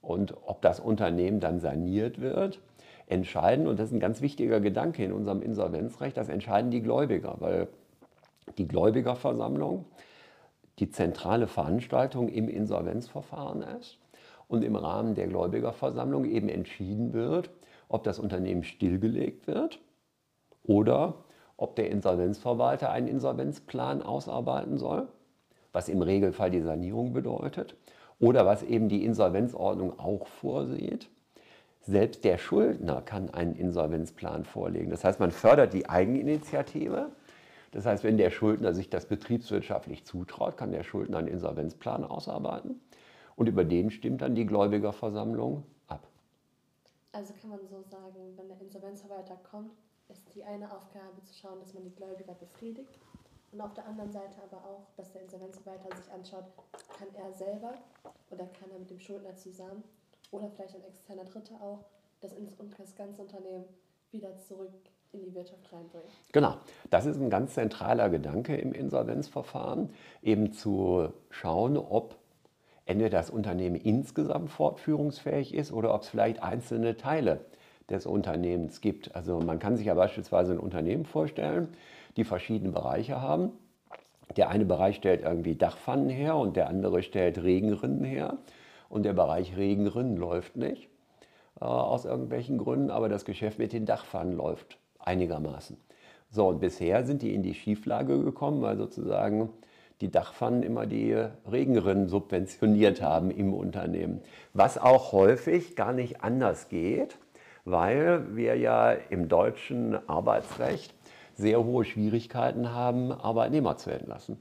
Und 0.00 0.34
ob 0.46 0.62
das 0.62 0.80
Unternehmen 0.80 1.40
dann 1.40 1.60
saniert 1.60 2.20
wird, 2.20 2.60
entscheiden, 3.06 3.66
und 3.66 3.78
das 3.78 3.88
ist 3.88 3.94
ein 3.94 4.00
ganz 4.00 4.20
wichtiger 4.20 4.60
Gedanke 4.60 5.04
in 5.04 5.12
unserem 5.12 5.42
Insolvenzrecht, 5.42 6.16
das 6.16 6.28
entscheiden 6.28 6.70
die 6.70 6.82
Gläubiger, 6.82 7.36
weil 7.38 7.68
die 8.58 8.66
Gläubigerversammlung 8.66 9.84
die 10.78 10.90
zentrale 10.90 11.46
Veranstaltung 11.46 12.28
im 12.28 12.48
Insolvenzverfahren 12.48 13.62
ist 13.62 13.98
und 14.48 14.62
im 14.64 14.76
Rahmen 14.76 15.14
der 15.14 15.28
Gläubigerversammlung 15.28 16.24
eben 16.24 16.48
entschieden 16.48 17.12
wird, 17.12 17.50
ob 17.88 18.04
das 18.04 18.18
Unternehmen 18.18 18.64
stillgelegt 18.64 19.46
wird 19.46 19.80
oder 20.64 21.24
ob 21.56 21.76
der 21.76 21.90
Insolvenzverwalter 21.90 22.90
einen 22.90 23.08
Insolvenzplan 23.08 24.02
ausarbeiten 24.02 24.78
soll, 24.78 25.08
was 25.72 25.88
im 25.88 26.02
Regelfall 26.02 26.50
die 26.50 26.60
Sanierung 26.60 27.12
bedeutet, 27.12 27.76
oder 28.18 28.46
was 28.46 28.62
eben 28.62 28.88
die 28.88 29.04
Insolvenzordnung 29.04 29.98
auch 29.98 30.26
vorsieht. 30.26 31.08
Selbst 31.80 32.24
der 32.24 32.38
Schuldner 32.38 33.02
kann 33.02 33.30
einen 33.30 33.56
Insolvenzplan 33.56 34.44
vorlegen. 34.44 34.90
Das 34.90 35.02
heißt, 35.02 35.18
man 35.18 35.32
fördert 35.32 35.72
die 35.72 35.88
Eigeninitiative. 35.88 37.10
Das 37.72 37.86
heißt, 37.86 38.04
wenn 38.04 38.18
der 38.18 38.30
Schuldner 38.30 38.74
sich 38.74 38.90
das 38.90 39.06
betriebswirtschaftlich 39.06 40.04
zutraut, 40.04 40.58
kann 40.58 40.72
der 40.72 40.84
Schuldner 40.84 41.18
einen 41.18 41.28
Insolvenzplan 41.28 42.04
ausarbeiten. 42.04 42.80
Und 43.34 43.48
über 43.48 43.64
den 43.64 43.90
stimmt 43.90 44.20
dann 44.20 44.34
die 44.34 44.44
Gläubigerversammlung 44.44 45.64
ab. 45.88 46.06
Also 47.12 47.32
kann 47.40 47.50
man 47.50 47.60
so 47.66 47.82
sagen, 47.82 48.36
wenn 48.36 48.48
der 48.48 48.60
Insolvenzverwalter 48.60 49.38
kommt, 49.50 49.72
ist 50.10 50.22
die 50.34 50.44
eine 50.44 50.70
Aufgabe 50.70 51.22
zu 51.24 51.34
schauen, 51.34 51.60
dass 51.60 51.72
man 51.72 51.82
die 51.82 51.94
Gläubiger 51.94 52.34
befriedigt. 52.34 52.98
Und 53.52 53.60
auf 53.62 53.72
der 53.72 53.86
anderen 53.86 54.12
Seite 54.12 54.42
aber 54.42 54.58
auch, 54.58 54.86
dass 54.96 55.12
der 55.12 55.22
Insolvenzverwalter 55.22 55.96
sich 55.96 56.12
anschaut, 56.12 56.44
kann 56.98 57.08
er 57.14 57.32
selber 57.32 57.74
oder 58.30 58.46
kann 58.46 58.70
er 58.70 58.78
mit 58.78 58.90
dem 58.90 59.00
Schuldner 59.00 59.34
zusammen 59.36 59.82
oder 60.30 60.50
vielleicht 60.50 60.74
ein 60.74 60.84
externer 60.84 61.24
Dritter 61.24 61.54
auch, 61.62 61.84
das, 62.20 62.34
das 62.78 62.94
ganze 62.96 63.22
Unternehmen 63.22 63.64
wieder 64.10 64.38
zurück 64.38 64.72
in 65.12 65.24
die 65.24 65.34
Wirtschaft 65.34 65.70
reinbringen. 65.70 66.08
Genau, 66.32 66.56
das 66.90 67.04
ist 67.04 67.20
ein 67.20 67.28
ganz 67.28 67.52
zentraler 67.54 68.08
Gedanke 68.08 68.56
im 68.56 68.72
Insolvenzverfahren, 68.72 69.90
eben 70.22 70.52
zu 70.52 71.12
schauen, 71.28 71.76
ob 71.76 72.16
entweder 72.86 73.10
das 73.10 73.28
Unternehmen 73.28 73.76
insgesamt 73.76 74.50
fortführungsfähig 74.50 75.54
ist 75.54 75.70
oder 75.70 75.94
ob 75.94 76.02
es 76.02 76.08
vielleicht 76.08 76.42
einzelne 76.42 76.96
Teile 76.96 77.44
des 77.90 78.06
Unternehmens 78.06 78.80
gibt. 78.80 79.14
Also 79.14 79.38
man 79.40 79.58
kann 79.58 79.76
sich 79.76 79.86
ja 79.86 79.94
beispielsweise 79.94 80.52
ein 80.52 80.58
Unternehmen 80.58 81.04
vorstellen, 81.04 81.68
die 82.16 82.24
verschiedene 82.24 82.72
Bereiche 82.72 83.20
haben. 83.20 83.52
Der 84.36 84.48
eine 84.48 84.64
Bereich 84.64 84.96
stellt 84.96 85.22
irgendwie 85.22 85.56
Dachpfannen 85.56 86.08
her 86.08 86.36
und 86.36 86.56
der 86.56 86.68
andere 86.68 87.02
stellt 87.02 87.42
Regenrinnen 87.42 88.02
her 88.02 88.38
und 88.88 89.02
der 89.02 89.12
Bereich 89.12 89.58
Regenrinnen 89.58 90.16
läuft 90.16 90.56
nicht 90.56 90.88
äh, 91.60 91.64
aus 91.64 92.06
irgendwelchen 92.06 92.56
Gründen, 92.56 92.90
aber 92.90 93.10
das 93.10 93.26
Geschäft 93.26 93.58
mit 93.58 93.74
den 93.74 93.84
Dachpfannen 93.84 94.34
läuft 94.34 94.78
einigermaßen. 95.06 95.76
So, 96.30 96.48
und 96.48 96.60
bisher 96.60 97.04
sind 97.04 97.22
die 97.22 97.34
in 97.34 97.42
die 97.42 97.54
Schieflage 97.54 98.22
gekommen, 98.22 98.62
weil 98.62 98.76
sozusagen 98.76 99.50
die 100.00 100.10
Dachpfannen 100.10 100.62
immer 100.62 100.86
die 100.86 101.14
Regenrinnen 101.50 102.08
subventioniert 102.08 103.02
haben 103.02 103.30
im 103.30 103.54
Unternehmen. 103.54 104.20
Was 104.52 104.78
auch 104.78 105.12
häufig 105.12 105.76
gar 105.76 105.92
nicht 105.92 106.22
anders 106.22 106.68
geht, 106.68 107.18
weil 107.64 108.34
wir 108.34 108.56
ja 108.56 108.92
im 108.92 109.28
deutschen 109.28 109.96
Arbeitsrecht 110.08 110.92
sehr 111.34 111.64
hohe 111.64 111.84
Schwierigkeiten 111.84 112.72
haben, 112.72 113.12
Arbeitnehmer 113.12 113.76
zu 113.76 113.90
entlassen. 113.90 114.38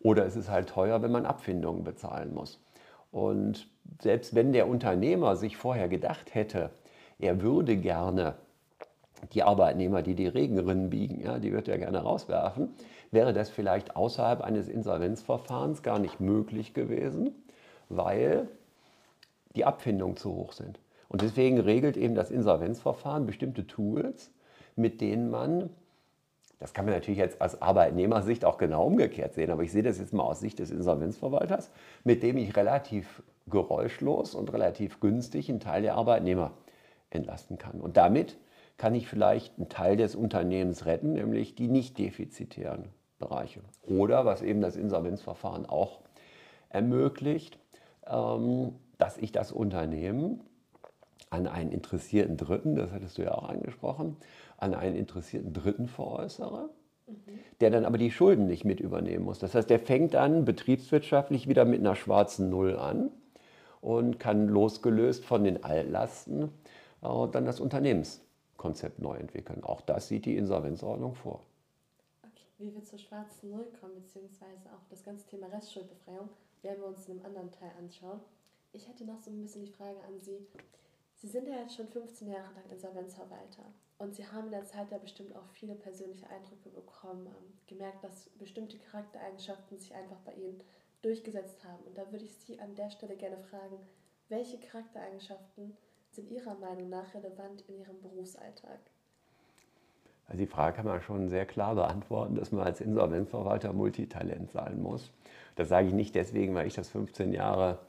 Oder 0.00 0.26
es 0.26 0.36
ist 0.36 0.50
halt 0.50 0.68
teuer, 0.68 1.02
wenn 1.02 1.12
man 1.12 1.26
Abfindungen 1.26 1.84
bezahlen 1.84 2.34
muss. 2.34 2.60
Und 3.10 3.68
selbst 4.00 4.34
wenn 4.34 4.52
der 4.52 4.68
Unternehmer 4.68 5.36
sich 5.36 5.56
vorher 5.56 5.88
gedacht 5.88 6.34
hätte, 6.34 6.70
er 7.18 7.42
würde 7.42 7.76
gerne 7.76 8.34
die 9.32 9.42
Arbeitnehmer, 9.42 10.02
die 10.02 10.14
die 10.14 10.26
Regenrinnen 10.26 10.90
biegen, 10.90 11.20
ja, 11.20 11.38
die 11.38 11.52
wird 11.52 11.68
er 11.68 11.78
gerne 11.78 11.98
rauswerfen, 11.98 12.70
wäre 13.10 13.32
das 13.32 13.50
vielleicht 13.50 13.96
außerhalb 13.96 14.40
eines 14.40 14.68
Insolvenzverfahrens 14.68 15.82
gar 15.82 15.98
nicht 15.98 16.20
möglich 16.20 16.74
gewesen, 16.74 17.34
weil 17.88 18.48
die 19.56 19.64
Abfindungen 19.64 20.16
zu 20.16 20.34
hoch 20.34 20.52
sind. 20.52 20.78
Und 21.08 21.22
deswegen 21.22 21.58
regelt 21.58 21.96
eben 21.96 22.14
das 22.14 22.30
Insolvenzverfahren 22.30 23.26
bestimmte 23.26 23.66
Tools, 23.66 24.30
mit 24.76 25.00
denen 25.00 25.30
man 25.30 25.70
das 26.60 26.74
kann 26.74 26.84
man 26.84 26.92
natürlich 26.92 27.18
jetzt 27.18 27.40
aus 27.40 27.60
Arbeitnehmersicht 27.62 28.44
auch 28.44 28.58
genau 28.58 28.84
umgekehrt 28.84 29.32
sehen, 29.32 29.50
aber 29.50 29.62
ich 29.62 29.72
sehe 29.72 29.82
das 29.82 29.98
jetzt 29.98 30.12
mal 30.12 30.24
aus 30.24 30.40
Sicht 30.40 30.58
des 30.58 30.70
Insolvenzverwalters, 30.70 31.70
mit 32.04 32.22
dem 32.22 32.36
ich 32.36 32.54
relativ 32.54 33.22
geräuschlos 33.48 34.34
und 34.34 34.52
relativ 34.52 35.00
günstig 35.00 35.48
einen 35.48 35.60
Teil 35.60 35.80
der 35.80 35.94
Arbeitnehmer 35.94 36.52
entlasten 37.08 37.56
kann. 37.56 37.80
Und 37.80 37.96
damit 37.96 38.36
kann 38.80 38.94
ich 38.94 39.08
vielleicht 39.08 39.58
einen 39.58 39.68
Teil 39.68 39.98
des 39.98 40.16
Unternehmens 40.16 40.86
retten, 40.86 41.12
nämlich 41.12 41.54
die 41.54 41.68
nicht 41.68 41.98
defizitären 41.98 42.88
Bereiche. 43.18 43.60
Oder 43.82 44.24
was 44.24 44.40
eben 44.40 44.62
das 44.62 44.74
Insolvenzverfahren 44.74 45.66
auch 45.66 46.00
ermöglicht, 46.70 47.58
ähm, 48.06 48.72
dass 48.96 49.18
ich 49.18 49.32
das 49.32 49.52
Unternehmen 49.52 50.40
an 51.28 51.46
einen 51.46 51.72
interessierten 51.72 52.38
Dritten, 52.38 52.74
das 52.74 52.90
hattest 52.90 53.18
du 53.18 53.22
ja 53.22 53.34
auch 53.34 53.50
angesprochen, 53.50 54.16
an 54.56 54.72
einen 54.72 54.96
interessierten 54.96 55.52
Dritten 55.52 55.86
veräußere, 55.86 56.70
mhm. 57.06 57.14
der 57.60 57.68
dann 57.68 57.84
aber 57.84 57.98
die 57.98 58.10
Schulden 58.10 58.46
nicht 58.46 58.64
mit 58.64 58.80
übernehmen 58.80 59.26
muss. 59.26 59.38
Das 59.38 59.54
heißt, 59.54 59.68
der 59.68 59.78
fängt 59.78 60.16
an, 60.16 60.46
betriebswirtschaftlich 60.46 61.48
wieder 61.48 61.66
mit 61.66 61.80
einer 61.80 61.96
schwarzen 61.96 62.48
Null 62.48 62.76
an 62.76 63.10
und 63.82 64.18
kann 64.18 64.48
losgelöst 64.48 65.26
von 65.26 65.44
den 65.44 65.64
Altlasten 65.64 66.44
äh, 67.02 67.28
dann 67.30 67.44
das 67.44 67.60
Unternehmenskonzept 68.60 68.98
neu 68.98 69.16
entwickeln. 69.16 69.64
Auch 69.64 69.80
das 69.80 70.08
sieht 70.08 70.26
die 70.26 70.36
Insolvenzordnung 70.36 71.14
vor. 71.14 71.44
Okay, 72.22 72.46
wie 72.58 72.74
wir 72.74 72.84
zur 72.84 72.98
schwarzen 72.98 73.50
Null 73.50 73.72
kommen, 73.80 73.94
beziehungsweise 73.94 74.68
auch 74.74 74.86
das 74.88 75.02
ganze 75.02 75.26
Thema 75.26 75.46
Restschuldbefreiung, 75.48 76.28
werden 76.62 76.80
wir 76.80 76.88
uns 76.88 77.08
in 77.08 77.18
einem 77.18 77.26
anderen 77.26 77.50
Teil 77.50 77.72
anschauen. 77.78 78.20
Ich 78.72 78.86
hätte 78.86 79.04
noch 79.04 79.20
so 79.20 79.30
ein 79.30 79.40
bisschen 79.40 79.64
die 79.64 79.72
Frage 79.72 79.98
an 80.04 80.20
Sie. 80.20 80.46
Sie 81.16 81.28
sind 81.28 81.48
ja 81.48 81.56
jetzt 81.56 81.74
schon 81.74 81.88
15 81.88 82.28
Jahre 82.28 82.54
lang 82.54 82.70
Insolvenzverwalter 82.70 83.64
und 83.98 84.14
Sie 84.14 84.26
haben 84.26 84.46
in 84.46 84.52
der 84.52 84.66
Zeit 84.66 84.90
ja 84.90 84.98
bestimmt 84.98 85.34
auch 85.36 85.48
viele 85.52 85.74
persönliche 85.74 86.28
Eindrücke 86.28 86.70
bekommen, 86.70 87.28
gemerkt, 87.66 88.04
dass 88.04 88.30
bestimmte 88.38 88.78
Charaktereigenschaften 88.78 89.78
sich 89.78 89.94
einfach 89.94 90.18
bei 90.20 90.32
Ihnen 90.34 90.62
durchgesetzt 91.02 91.64
haben. 91.64 91.82
Und 91.84 91.98
da 91.98 92.10
würde 92.12 92.24
ich 92.24 92.36
Sie 92.36 92.60
an 92.60 92.74
der 92.74 92.90
Stelle 92.90 93.16
gerne 93.16 93.38
fragen, 93.38 93.78
welche 94.28 94.58
Charaktereigenschaften 94.60 95.76
sind 96.12 96.30
Ihrer 96.30 96.54
Meinung 96.56 96.88
nach 96.88 97.14
relevant 97.14 97.62
in 97.68 97.78
Ihrem 97.78 98.00
Berufsalltag? 98.00 98.80
Also 100.26 100.38
die 100.38 100.46
Frage 100.46 100.76
kann 100.76 100.86
man 100.86 101.00
schon 101.00 101.28
sehr 101.28 101.44
klar 101.44 101.74
beantworten, 101.74 102.36
dass 102.36 102.52
man 102.52 102.64
als 102.64 102.80
Insolvenzverwalter 102.80 103.72
Multitalent 103.72 104.52
sein 104.52 104.80
muss. 104.80 105.12
Das 105.56 105.68
sage 105.68 105.88
ich 105.88 105.92
nicht 105.92 106.14
deswegen, 106.14 106.54
weil 106.54 106.68
ich 106.68 106.74
das 106.74 106.88
15 106.88 107.32
Jahre 107.32 107.80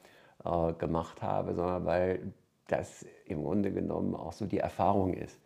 äh, 0.43 0.73
gemacht 0.73 1.21
habe, 1.21 1.53
sondern 1.53 1.85
weil 1.85 2.33
das 2.67 3.05
im 3.25 3.43
Grunde 3.43 3.71
genommen 3.71 4.15
auch 4.15 4.33
so 4.33 4.45
die 4.45 4.57
Erfahrung 4.57 5.13
ist, 5.13 5.39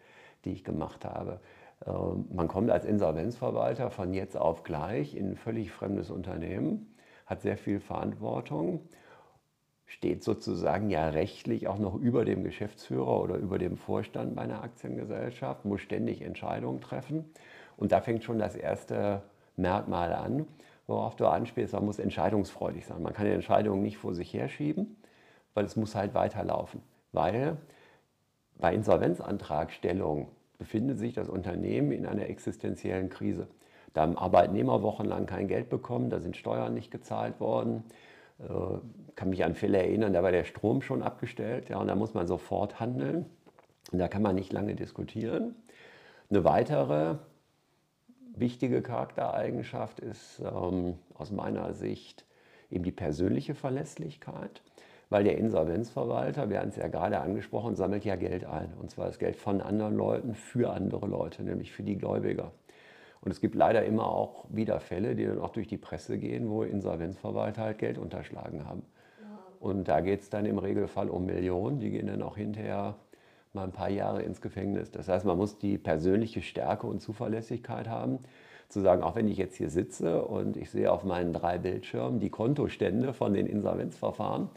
die 0.46 0.54
ich 0.54 0.64
gemacht 0.64 1.04
habe. 1.04 1.42
Ähm, 1.86 2.28
man 2.32 2.48
kommt 2.48 2.72
als 2.72 2.86
Insolvenzverwalter 2.86 3.90
von 3.90 4.14
jetzt 4.14 4.38
auf 4.38 4.64
gleich 4.64 5.16
in 5.16 5.32
ein 5.32 5.36
völlig 5.36 5.72
fremdes 5.72 6.10
Unternehmen, 6.10 6.96
hat 7.26 7.42
sehr 7.42 7.58
viel 7.58 7.80
Verantwortung 7.80 8.88
steht 9.86 10.24
sozusagen 10.24 10.90
ja 10.90 11.10
rechtlich 11.10 11.68
auch 11.68 11.78
noch 11.78 11.96
über 11.96 12.26
dem 12.26 12.44
Geschäftsführer 12.44 13.22
oder 13.22 13.36
über 13.36 13.60
dem 13.60 13.78
Vorstand 13.78 14.36
bei 14.36 14.42
einer 14.42 14.64
Aktiengesellschaft, 14.64 15.66
muss 15.66 15.82
ständig 15.82 16.22
Entscheidungen 16.22 16.82
treffen. 16.82 17.26
Und 17.78 17.92
da 17.92 18.02
fängt 18.02 18.24
schon 18.24 18.40
das 18.40 18.56
erste 18.56 19.22
Merkmal 19.58 20.14
an, 20.14 20.48
worauf 20.88 21.16
du 21.16 21.28
anspielst, 21.28 21.74
man 21.74 21.86
muss 21.86 22.00
entscheidungsfreudig 22.00 22.86
sein. 22.86 23.02
Man 23.02 23.14
kann 23.14 23.26
die 23.26 23.32
Entscheidungen 23.32 23.82
nicht 23.82 23.98
vor 23.98 24.14
sich 24.14 24.34
herschieben, 24.34 24.98
weil 25.54 25.66
es 25.66 25.76
muss 25.76 25.96
halt 25.96 26.14
weiterlaufen. 26.14 26.82
Weil 27.12 27.58
bei 28.58 28.74
Insolvenzantragstellung 28.74 30.30
befindet 30.58 31.00
sich 31.00 31.14
das 31.14 31.30
Unternehmen 31.30 31.92
in 31.92 32.06
einer 32.06 32.28
existenziellen 32.28 33.10
Krise. 33.10 33.48
Da 33.94 34.02
haben 34.02 34.18
Arbeitnehmer 34.18 34.82
wochenlang 34.84 35.26
kein 35.26 35.48
Geld 35.48 35.70
bekommen, 35.70 36.10
da 36.10 36.20
sind 36.20 36.36
Steuern 36.36 36.74
nicht 36.74 36.92
gezahlt 36.92 37.40
worden. 37.40 37.84
Ich 38.40 38.46
äh, 38.46 38.80
kann 39.16 39.30
mich 39.30 39.44
an 39.44 39.56
Fälle 39.56 39.78
erinnern, 39.78 40.14
da 40.14 40.24
war 40.24 40.32
der 40.32 40.44
Strom 40.44 40.82
schon 40.82 41.02
abgestellt 41.02 41.70
ja, 41.70 41.78
und 41.80 41.88
da 41.88 41.96
muss 41.96 42.14
man 42.14 42.28
sofort 42.28 42.80
handeln. 42.80 43.26
Und 43.92 44.00
da 44.00 44.08
kann 44.08 44.22
man 44.22 44.36
nicht 44.36 44.52
lange 44.52 44.76
diskutieren. 44.76 45.56
Eine 46.30 46.44
weitere 46.44 47.18
wichtige 48.36 48.82
Charaktereigenschaft 48.82 50.00
ist 50.00 50.40
ähm, 50.40 50.96
aus 51.14 51.32
meiner 51.32 51.74
Sicht 51.74 52.26
eben 52.72 52.84
die 52.84 52.92
persönliche 52.92 53.56
Verlässlichkeit, 53.56 54.62
weil 55.10 55.24
der 55.24 55.38
Insolvenzverwalter, 55.38 56.50
wir 56.50 56.60
haben 56.60 56.70
es 56.70 56.76
ja 56.76 56.88
gerade 56.88 57.20
angesprochen, 57.20 57.76
sammelt 57.76 58.06
ja 58.06 58.16
Geld 58.16 58.44
ein. 58.46 58.74
Und 58.74 58.90
zwar 58.90 59.06
das 59.06 59.20
Geld 59.20 59.36
von 59.36 59.62
anderen 59.62 59.96
Leuten 59.96 60.34
für 60.34 60.74
andere 60.74 61.08
Leute, 61.08 61.44
nämlich 61.44 61.72
für 61.72 61.84
die 61.84 61.98
Gläubiger. 61.98 62.52
Und 63.26 63.32
es 63.32 63.42
gibt 63.42 63.56
leider 63.56 63.84
immer 63.84 64.08
auch 64.08 64.46
wieder 64.50 64.80
Fälle, 64.80 65.16
die 65.16 65.26
dann 65.26 65.40
auch 65.40 65.52
durch 65.52 65.68
die 65.68 65.78
Presse 65.78 66.20
gehen, 66.20 66.50
wo 66.50 66.62
Insolvenzverwalter 66.64 67.64
halt 67.64 67.80
Geld 67.80 67.98
unterschlagen 67.98 68.66
haben. 68.66 68.84
Und 69.60 69.88
da 69.88 70.00
geht 70.02 70.22
es 70.22 70.30
dann 70.30 70.46
im 70.46 70.60
Regelfall 70.60 71.10
um 71.10 71.26
Millionen, 71.26 71.80
die 71.80 71.90
gehen 71.90 72.06
dann 72.06 72.22
auch 72.22 72.38
hinterher 72.38 72.96
mal 73.54 73.64
ein 73.64 73.72
paar 73.72 73.90
Jahre 73.90 74.22
ins 74.22 74.42
Gefängnis. 74.42 74.92
Das 74.92 75.08
heißt, 75.08 75.26
man 75.26 75.38
muss 75.38 75.58
die 75.58 75.80
persönliche 75.80 76.44
Stärke 76.44 76.86
und 76.86 77.02
Zuverlässigkeit 77.02 77.90
haben, 77.90 78.20
zu 78.70 78.82
sagen, 78.82 79.02
auch 79.02 79.16
wenn 79.16 79.28
ich 79.28 79.38
jetzt 79.38 79.56
hier 79.56 79.72
sitze 79.72 80.24
und 80.24 80.56
ich 80.56 80.70
sehe 80.70 80.92
auf 80.92 81.04
meinen 81.04 81.34
drei 81.34 81.58
Bildschirmen 81.58 82.20
die 82.20 82.30
Kontostände 82.30 83.14
von 83.14 83.34
den 83.34 83.48
Insolvenzverfahren 83.48 84.50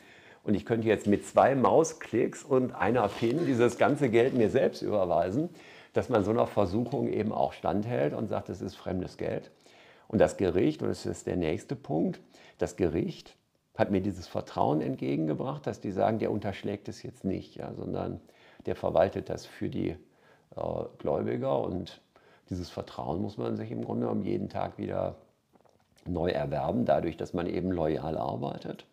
und 0.44 0.54
ich 0.54 0.66
könnte 0.66 0.88
jetzt 0.88 1.06
mit 1.06 1.26
zwei 1.26 1.54
Mausklicks 1.54 2.42
und 2.42 2.74
einer 2.74 3.08
PIN 3.08 3.46
dieses 3.46 3.78
ganze 3.78 4.08
Geld 4.08 4.34
mir 4.34 4.50
selbst 4.50 4.82
überweisen, 4.82 5.48
dass 5.98 6.08
man 6.08 6.22
so 6.22 6.30
einer 6.30 6.46
Versuchung 6.46 7.08
eben 7.08 7.32
auch 7.32 7.52
standhält 7.52 8.14
und 8.14 8.28
sagt, 8.28 8.50
es 8.50 8.62
ist 8.62 8.76
fremdes 8.76 9.16
Geld. 9.16 9.50
Und 10.06 10.20
das 10.20 10.36
Gericht, 10.36 10.80
und 10.80 10.88
das 10.90 11.04
ist 11.06 11.26
der 11.26 11.34
nächste 11.34 11.74
Punkt, 11.74 12.20
das 12.58 12.76
Gericht 12.76 13.34
hat 13.76 13.90
mir 13.90 14.00
dieses 14.00 14.28
Vertrauen 14.28 14.80
entgegengebracht, 14.80 15.66
dass 15.66 15.80
die 15.80 15.90
sagen, 15.90 16.20
der 16.20 16.30
unterschlägt 16.30 16.88
es 16.88 17.02
jetzt 17.02 17.24
nicht, 17.24 17.56
ja, 17.56 17.74
sondern 17.74 18.20
der 18.64 18.76
verwaltet 18.76 19.28
das 19.28 19.44
für 19.44 19.68
die 19.68 19.88
äh, 19.88 19.96
Gläubiger 20.98 21.60
und 21.60 22.00
dieses 22.48 22.70
Vertrauen 22.70 23.20
muss 23.20 23.36
man 23.36 23.56
sich 23.56 23.72
im 23.72 23.84
Grunde 23.84 24.06
genommen 24.06 24.22
jeden 24.22 24.48
Tag 24.48 24.78
wieder 24.78 25.16
neu 26.06 26.30
erwerben, 26.30 26.84
dadurch, 26.84 27.16
dass 27.16 27.34
man 27.34 27.48
eben 27.48 27.72
loyal 27.72 28.16
arbeitet. 28.16 28.86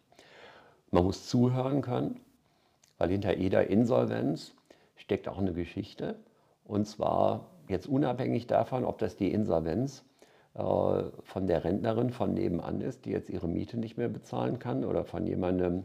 Man 0.89 1.03
muss 1.03 1.27
zuhören 1.27 1.83
können, 1.83 2.19
weil 2.97 3.11
hinter 3.11 3.37
jeder 3.37 3.67
Insolvenz 3.67 4.55
steckt 4.95 5.27
auch 5.27 5.37
eine 5.37 5.53
Geschichte. 5.53 6.15
Und 6.65 6.85
zwar 6.85 7.47
jetzt 7.67 7.87
unabhängig 7.87 8.47
davon, 8.47 8.83
ob 8.83 8.97
das 8.97 9.15
die 9.15 9.31
Insolvenz 9.31 10.03
äh, 10.55 10.61
von 10.61 11.47
der 11.47 11.63
Rentnerin 11.63 12.09
von 12.09 12.33
nebenan 12.33 12.81
ist, 12.81 13.05
die 13.05 13.11
jetzt 13.11 13.29
ihre 13.29 13.47
Miete 13.47 13.77
nicht 13.77 13.97
mehr 13.97 14.09
bezahlen 14.09 14.59
kann, 14.59 14.83
oder 14.83 15.03
von 15.03 15.25
jemandem, 15.25 15.83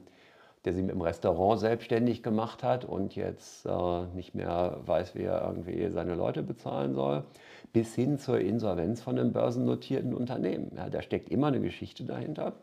der 0.65 0.75
sich 0.75 0.87
im 0.87 1.01
Restaurant 1.01 1.59
selbstständig 1.61 2.23
gemacht 2.23 2.63
hat 2.63 2.85
und 2.85 3.17
jetzt 3.17 3.65
äh, 3.67 4.07
nicht 4.15 4.35
mehr 4.35 4.79
weiß, 4.85 5.15
wie 5.15 5.23
er 5.23 5.43
irgendwie 5.47 5.89
seine 5.91 6.15
Leute 6.15 6.43
bezahlen 6.43 6.95
soll, 6.95 7.25
bis 7.73 7.95
hin 7.95 8.19
zur 8.19 8.39
Insolvenz 8.41 9.01
von 9.01 9.19
einem 9.19 9.33
börsennotierten 9.33 10.13
Unternehmen. 10.13 10.73
Ja, 10.77 10.91
da 10.91 11.03
steckt 11.03 11.31
immer 11.31 11.47
eine 11.49 11.61
Geschichte 11.61 12.05
dahinter. 12.05 12.55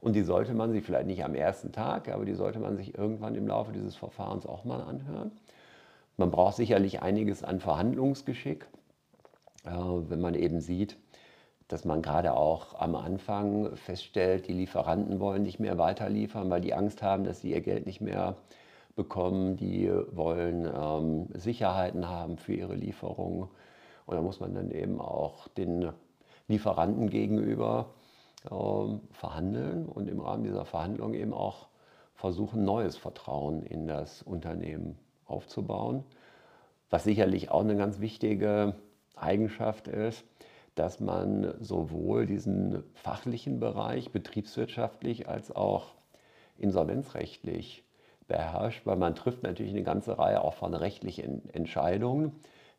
Und 0.00 0.14
die 0.14 0.22
sollte 0.22 0.54
man 0.54 0.72
sich 0.72 0.84
vielleicht 0.84 1.06
nicht 1.06 1.24
am 1.24 1.34
ersten 1.34 1.72
Tag, 1.72 2.08
aber 2.08 2.24
die 2.24 2.34
sollte 2.34 2.60
man 2.60 2.76
sich 2.76 2.96
irgendwann 2.96 3.34
im 3.34 3.48
Laufe 3.48 3.72
dieses 3.72 3.96
Verfahrens 3.96 4.46
auch 4.46 4.64
mal 4.64 4.80
anhören. 4.80 5.32
Man 6.18 6.32
braucht 6.32 6.56
sicherlich 6.56 7.00
einiges 7.00 7.44
an 7.44 7.60
Verhandlungsgeschick, 7.60 8.66
äh, 9.64 9.70
wenn 9.70 10.20
man 10.20 10.34
eben 10.34 10.60
sieht, 10.60 10.98
dass 11.68 11.84
man 11.84 12.02
gerade 12.02 12.34
auch 12.34 12.74
am 12.74 12.96
Anfang 12.96 13.76
feststellt, 13.76 14.48
die 14.48 14.52
Lieferanten 14.52 15.20
wollen 15.20 15.44
nicht 15.44 15.60
mehr 15.60 15.78
weiterliefern, 15.78 16.50
weil 16.50 16.60
die 16.60 16.74
Angst 16.74 17.02
haben, 17.02 17.22
dass 17.22 17.40
sie 17.40 17.52
ihr 17.52 17.60
Geld 17.60 17.86
nicht 17.86 18.00
mehr 18.00 18.34
bekommen. 18.96 19.56
Die 19.58 19.88
wollen 20.10 20.66
ähm, 20.66 21.28
Sicherheiten 21.34 22.08
haben 22.08 22.36
für 22.36 22.54
ihre 22.54 22.74
Lieferungen. 22.74 23.48
Und 24.06 24.16
da 24.16 24.20
muss 24.20 24.40
man 24.40 24.54
dann 24.54 24.72
eben 24.72 25.00
auch 25.00 25.46
den 25.46 25.92
Lieferanten 26.48 27.10
gegenüber 27.10 27.90
ähm, 28.50 29.02
verhandeln 29.12 29.86
und 29.86 30.08
im 30.08 30.18
Rahmen 30.18 30.42
dieser 30.42 30.64
Verhandlung 30.64 31.14
eben 31.14 31.32
auch 31.32 31.68
versuchen, 32.16 32.64
neues 32.64 32.96
Vertrauen 32.96 33.62
in 33.62 33.86
das 33.86 34.22
Unternehmen 34.22 34.98
aufzubauen. 35.28 36.04
Was 36.90 37.04
sicherlich 37.04 37.50
auch 37.50 37.60
eine 37.60 37.76
ganz 37.76 38.00
wichtige 38.00 38.74
Eigenschaft 39.14 39.88
ist, 39.88 40.24
dass 40.74 41.00
man 41.00 41.54
sowohl 41.60 42.26
diesen 42.26 42.84
fachlichen 42.94 43.60
Bereich 43.60 44.12
betriebswirtschaftlich 44.12 45.28
als 45.28 45.54
auch 45.54 45.94
insolvenzrechtlich 46.56 47.84
beherrscht, 48.28 48.86
weil 48.86 48.96
man 48.96 49.14
trifft 49.14 49.42
natürlich 49.42 49.72
eine 49.72 49.82
ganze 49.82 50.18
Reihe 50.18 50.42
auch 50.42 50.54
von 50.54 50.74
rechtlichen 50.74 51.48
Entscheidungen, 51.52 52.32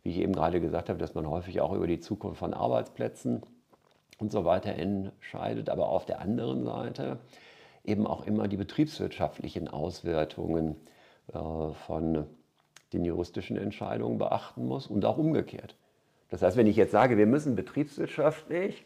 wie 0.04 0.12
ich 0.12 0.20
eben 0.20 0.34
gerade 0.34 0.62
gesagt 0.62 0.90
habe, 0.90 1.00
dass 1.00 1.16
man 1.16 1.30
häufig 1.30 1.60
auch 1.60 1.74
über 1.74 1.88
die 1.88 2.00
Zukunft 2.00 2.40
von 2.40 2.54
Arbeitsplätzen 2.54 3.42
und 4.20 4.32
so 4.32 4.46
weiter 4.46 4.74
entscheidet, 4.74 5.70
aber 5.70 5.90
auf 5.90 6.06
der 6.06 6.22
anderen 6.22 6.64
Seite 6.64 7.20
eben 7.84 8.06
auch 8.08 8.26
immer 8.26 8.48
die 8.48 8.58
betriebswirtschaftlichen 8.58 9.68
Auswirkungen 9.68 10.76
äh, 11.34 11.74
von 11.86 12.28
den 12.93 13.06
juristischen 13.06 13.58
Entscheidungen 13.58 14.17
beachten 14.17 14.65
muss 14.65 14.88
und 14.88 15.06
auch 15.06 15.17
umgekehrt. 15.17 15.75
Das 16.30 16.41
heißt, 16.41 16.58
wenn 16.58 16.67
ich 16.67 16.75
jetzt 16.75 16.91
sage, 16.91 17.17
wir 17.17 17.25
müssen 17.25 17.56
betriebswirtschaftlich 17.56 18.86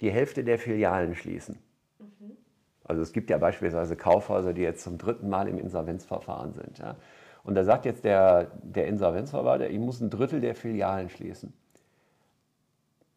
die 0.00 0.10
Hälfte 0.10 0.44
der 0.44 0.58
Filialen 0.58 1.14
schließen. 1.14 1.58
Mhm. 1.98 2.36
Also 2.84 3.02
es 3.02 3.12
gibt 3.12 3.30
ja 3.30 3.38
beispielsweise 3.38 3.96
Kaufhäuser, 3.96 4.52
die 4.52 4.62
jetzt 4.62 4.82
zum 4.82 4.98
dritten 4.98 5.28
Mal 5.28 5.48
im 5.48 5.58
Insolvenzverfahren 5.58 6.52
sind. 6.52 6.78
Ja. 6.78 6.96
Und 7.44 7.54
da 7.54 7.64
sagt 7.64 7.84
jetzt 7.84 8.04
der, 8.04 8.52
der 8.62 8.86
Insolvenzverwalter, 8.86 9.68
ich 9.68 9.78
muss 9.78 10.00
ein 10.00 10.10
Drittel 10.10 10.40
der 10.40 10.54
Filialen 10.54 11.08
schließen. 11.08 11.52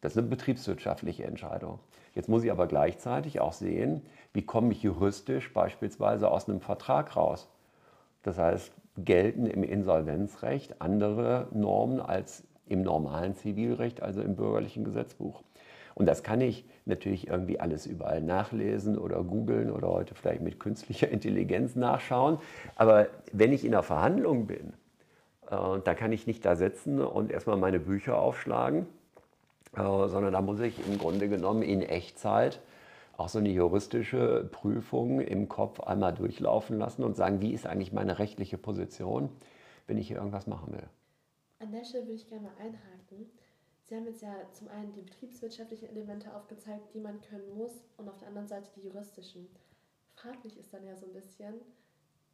Das 0.00 0.12
ist 0.12 0.18
eine 0.18 0.28
betriebswirtschaftliche 0.28 1.24
Entscheidung. 1.24 1.80
Jetzt 2.14 2.28
muss 2.28 2.44
ich 2.44 2.50
aber 2.50 2.66
gleichzeitig 2.66 3.40
auch 3.40 3.52
sehen, 3.52 4.02
wie 4.32 4.42
komme 4.42 4.72
ich 4.72 4.82
juristisch 4.82 5.52
beispielsweise 5.52 6.30
aus 6.30 6.48
einem 6.48 6.60
Vertrag 6.60 7.16
raus. 7.16 7.48
Das 8.22 8.38
heißt, 8.38 8.72
gelten 8.98 9.46
im 9.46 9.62
Insolvenzrecht 9.62 10.80
andere 10.80 11.48
Normen 11.52 12.00
als 12.00 12.44
im 12.68 12.82
normalen 12.82 13.34
Zivilrecht, 13.34 14.02
also 14.02 14.22
im 14.22 14.36
bürgerlichen 14.36 14.84
Gesetzbuch. 14.84 15.42
Und 15.94 16.06
das 16.06 16.22
kann 16.22 16.42
ich 16.42 16.64
natürlich 16.84 17.28
irgendwie 17.28 17.58
alles 17.58 17.86
überall 17.86 18.20
nachlesen 18.20 18.98
oder 18.98 19.22
googeln 19.22 19.70
oder 19.70 19.88
heute 19.88 20.14
vielleicht 20.14 20.42
mit 20.42 20.60
künstlicher 20.60 21.08
Intelligenz 21.10 21.74
nachschauen. 21.74 22.38
Aber 22.76 23.06
wenn 23.32 23.52
ich 23.52 23.64
in 23.64 23.72
einer 23.72 23.82
Verhandlung 23.82 24.46
bin, 24.46 24.74
äh, 25.50 25.80
da 25.82 25.94
kann 25.94 26.12
ich 26.12 26.26
nicht 26.26 26.44
da 26.44 26.54
sitzen 26.54 27.00
und 27.00 27.30
erstmal 27.30 27.56
meine 27.56 27.80
Bücher 27.80 28.18
aufschlagen, 28.18 28.86
äh, 29.74 30.08
sondern 30.08 30.32
da 30.32 30.42
muss 30.42 30.60
ich 30.60 30.86
im 30.86 30.98
Grunde 30.98 31.28
genommen 31.28 31.62
in 31.62 31.82
Echtzeit 31.82 32.60
auch 33.16 33.28
so 33.28 33.38
eine 33.38 33.48
juristische 33.48 34.48
Prüfung 34.52 35.20
im 35.20 35.48
Kopf 35.48 35.80
einmal 35.80 36.14
durchlaufen 36.14 36.78
lassen 36.78 37.02
und 37.02 37.16
sagen, 37.16 37.40
wie 37.40 37.52
ist 37.52 37.66
eigentlich 37.66 37.92
meine 37.92 38.18
rechtliche 38.18 38.58
Position, 38.58 39.30
wenn 39.86 39.96
ich 39.96 40.08
hier 40.08 40.18
irgendwas 40.18 40.46
machen 40.46 40.72
will. 40.72 40.88
An 41.58 41.72
der 41.72 41.84
Stelle 41.84 42.04
würde 42.04 42.14
ich 42.14 42.28
gerne 42.28 42.44
mal 42.44 42.56
einhaken. 42.58 43.30
Sie 43.84 43.94
haben 43.94 44.06
jetzt 44.06 44.20
ja 44.20 44.34
zum 44.52 44.68
einen 44.68 44.92
die 44.92 45.02
betriebswirtschaftlichen 45.02 45.88
Elemente 45.88 46.34
aufgezeigt, 46.34 46.92
die 46.92 47.00
man 47.00 47.20
können 47.22 47.56
muss, 47.56 47.72
und 47.96 48.08
auf 48.08 48.18
der 48.18 48.28
anderen 48.28 48.48
Seite 48.48 48.68
die 48.76 48.82
juristischen. 48.82 49.48
Fraglich 50.14 50.58
ist 50.58 50.74
dann 50.74 50.84
ja 50.84 50.96
so 50.96 51.06
ein 51.06 51.12
bisschen, 51.12 51.54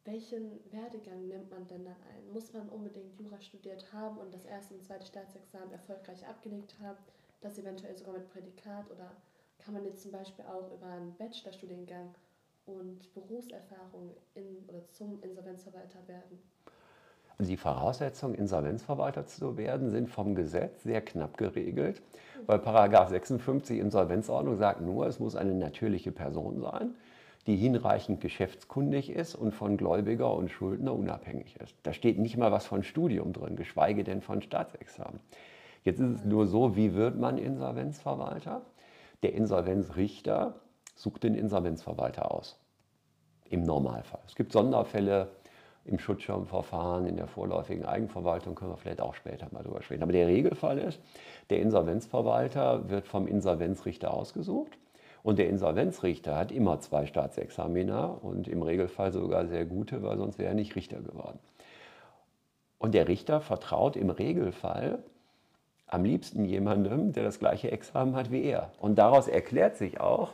welchen 0.03 0.59
Werdegang 0.71 1.27
nimmt 1.27 1.49
man 1.51 1.67
denn 1.67 1.85
dann 1.85 1.95
ein? 1.95 2.33
Muss 2.33 2.51
man 2.53 2.67
unbedingt 2.69 3.17
Jura 3.17 3.39
studiert 3.39 3.93
haben 3.93 4.17
und 4.17 4.33
das 4.33 4.45
erste 4.45 4.73
und 4.73 4.83
zweite 4.83 5.05
Staatsexamen 5.05 5.71
erfolgreich 5.71 6.27
abgelegt 6.27 6.75
haben, 6.81 6.97
das 7.39 7.57
eventuell 7.57 7.95
sogar 7.95 8.15
mit 8.15 8.29
Prädikat 8.29 8.89
oder 8.91 9.15
kann 9.59 9.73
man 9.73 9.85
jetzt 9.85 10.01
zum 10.01 10.11
Beispiel 10.11 10.45
auch 10.45 10.71
über 10.73 10.87
einen 10.87 11.15
Bachelorstudiengang 11.15 12.13
und 12.65 13.13
Berufserfahrung 13.13 14.15
in 14.35 14.63
oder 14.67 14.87
zum 14.89 15.21
Insolvenzverwalter 15.21 16.07
werden? 16.07 16.39
Also 17.37 17.49
die 17.49 17.57
Voraussetzungen, 17.57 18.35
Insolvenzverwalter 18.35 19.25
zu 19.25 19.57
werden, 19.57 19.89
sind 19.89 20.09
vom 20.09 20.35
Gesetz 20.35 20.83
sehr 20.83 21.01
knapp 21.01 21.37
geregelt, 21.37 22.01
weil 22.45 22.59
Paragraph 22.59 23.09
56 23.09 23.79
Insolvenzordnung 23.79 24.57
sagt 24.57 24.81
nur, 24.81 25.07
es 25.07 25.19
muss 25.19 25.35
eine 25.35 25.53
natürliche 25.53 26.11
Person 26.11 26.61
sein, 26.61 26.95
die 27.47 27.55
hinreichend 27.55 28.21
geschäftskundig 28.21 29.09
ist 29.09 29.35
und 29.35 29.53
von 29.53 29.77
Gläubiger 29.77 30.33
und 30.33 30.49
Schuldner 30.49 30.93
unabhängig 30.93 31.57
ist. 31.61 31.75
Da 31.83 31.91
steht 31.91 32.19
nicht 32.19 32.37
mal 32.37 32.51
was 32.51 32.65
von 32.65 32.83
Studium 32.83 33.33
drin, 33.33 33.55
geschweige 33.55 34.03
denn 34.03 34.21
von 34.21 34.41
Staatsexamen. 34.41 35.19
Jetzt 35.83 35.99
ist 35.99 36.19
es 36.19 36.25
nur 36.25 36.47
so, 36.47 36.75
wie 36.75 36.93
wird 36.93 37.17
man 37.17 37.37
Insolvenzverwalter? 37.37 38.61
Der 39.23 39.33
Insolvenzrichter 39.33 40.55
sucht 40.95 41.23
den 41.23 41.33
Insolvenzverwalter 41.33 42.31
aus. 42.31 42.59
Im 43.49 43.63
Normalfall. 43.63 44.21
Es 44.27 44.35
gibt 44.35 44.51
Sonderfälle 44.51 45.29
im 45.85 45.99
Schutzschirmverfahren, 45.99 47.05
in 47.05 47.17
der 47.17 47.27
vorläufigen 47.27 47.85
Eigenverwaltung, 47.85 48.55
können 48.55 48.71
wir 48.71 48.77
vielleicht 48.77 49.01
auch 49.01 49.15
später 49.15 49.47
mal 49.51 49.63
drüber 49.63 49.81
sprechen. 49.81 50.03
Aber 50.03 50.11
der 50.11 50.27
Regelfall 50.27 50.77
ist, 50.77 50.99
der 51.49 51.59
Insolvenzverwalter 51.59 52.89
wird 52.89 53.07
vom 53.07 53.27
Insolvenzrichter 53.27 54.13
ausgesucht 54.13 54.77
und 55.23 55.39
der 55.39 55.49
Insolvenzrichter 55.49 56.35
hat 56.35 56.51
immer 56.51 56.79
zwei 56.79 57.05
Staatsexamina 57.05 58.05
und 58.05 58.47
im 58.47 58.61
Regelfall 58.61 59.11
sogar 59.11 59.47
sehr 59.47 59.65
gute, 59.65 60.03
weil 60.03 60.17
sonst 60.17 60.37
wäre 60.37 60.49
er 60.49 60.55
nicht 60.55 60.75
Richter 60.75 61.01
geworden. 61.01 61.39
Und 62.77 62.93
der 62.93 63.07
Richter 63.07 63.39
vertraut 63.39 63.95
im 63.95 64.09
Regelfall 64.09 65.03
am 65.93 66.03
liebsten 66.03 66.45
jemandem, 66.45 67.13
der 67.13 67.23
das 67.23 67.39
gleiche 67.39 67.71
Examen 67.71 68.15
hat 68.15 68.31
wie 68.31 68.43
er. 68.43 68.71
Und 68.79 68.95
daraus 68.95 69.27
erklärt 69.27 69.77
sich 69.77 69.99
auch, 69.99 70.33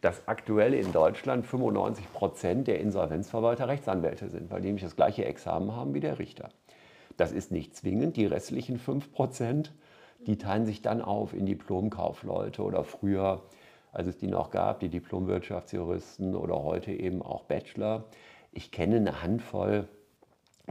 dass 0.00 0.26
aktuell 0.26 0.72
in 0.72 0.92
Deutschland 0.92 1.46
95 1.46 2.12
Prozent 2.12 2.68
der 2.68 2.80
Insolvenzverwalter 2.80 3.68
Rechtsanwälte 3.68 4.28
sind, 4.28 4.50
weil 4.50 4.60
die 4.60 4.68
nämlich 4.68 4.84
das 4.84 4.96
gleiche 4.96 5.24
Examen 5.24 5.74
haben 5.74 5.94
wie 5.94 6.00
der 6.00 6.18
Richter. 6.18 6.50
Das 7.16 7.32
ist 7.32 7.50
nicht 7.50 7.76
zwingend. 7.76 8.16
Die 8.16 8.24
restlichen 8.24 8.78
5 8.78 9.12
Prozent, 9.12 9.72
die 10.26 10.38
teilen 10.38 10.64
sich 10.64 10.80
dann 10.80 11.02
auf 11.02 11.34
in 11.34 11.44
Diplomkaufleute 11.44 12.62
oder 12.62 12.84
früher 12.84 13.42
als 13.92 14.06
es 14.06 14.16
die 14.16 14.28
noch 14.28 14.50
gab, 14.50 14.80
die 14.80 14.88
Diplomwirtschaftsjuristen 14.88 16.34
oder 16.36 16.62
heute 16.62 16.92
eben 16.92 17.22
auch 17.22 17.44
Bachelor. 17.44 18.04
Ich 18.52 18.70
kenne 18.70 18.96
eine 18.96 19.22
Handvoll 19.22 19.88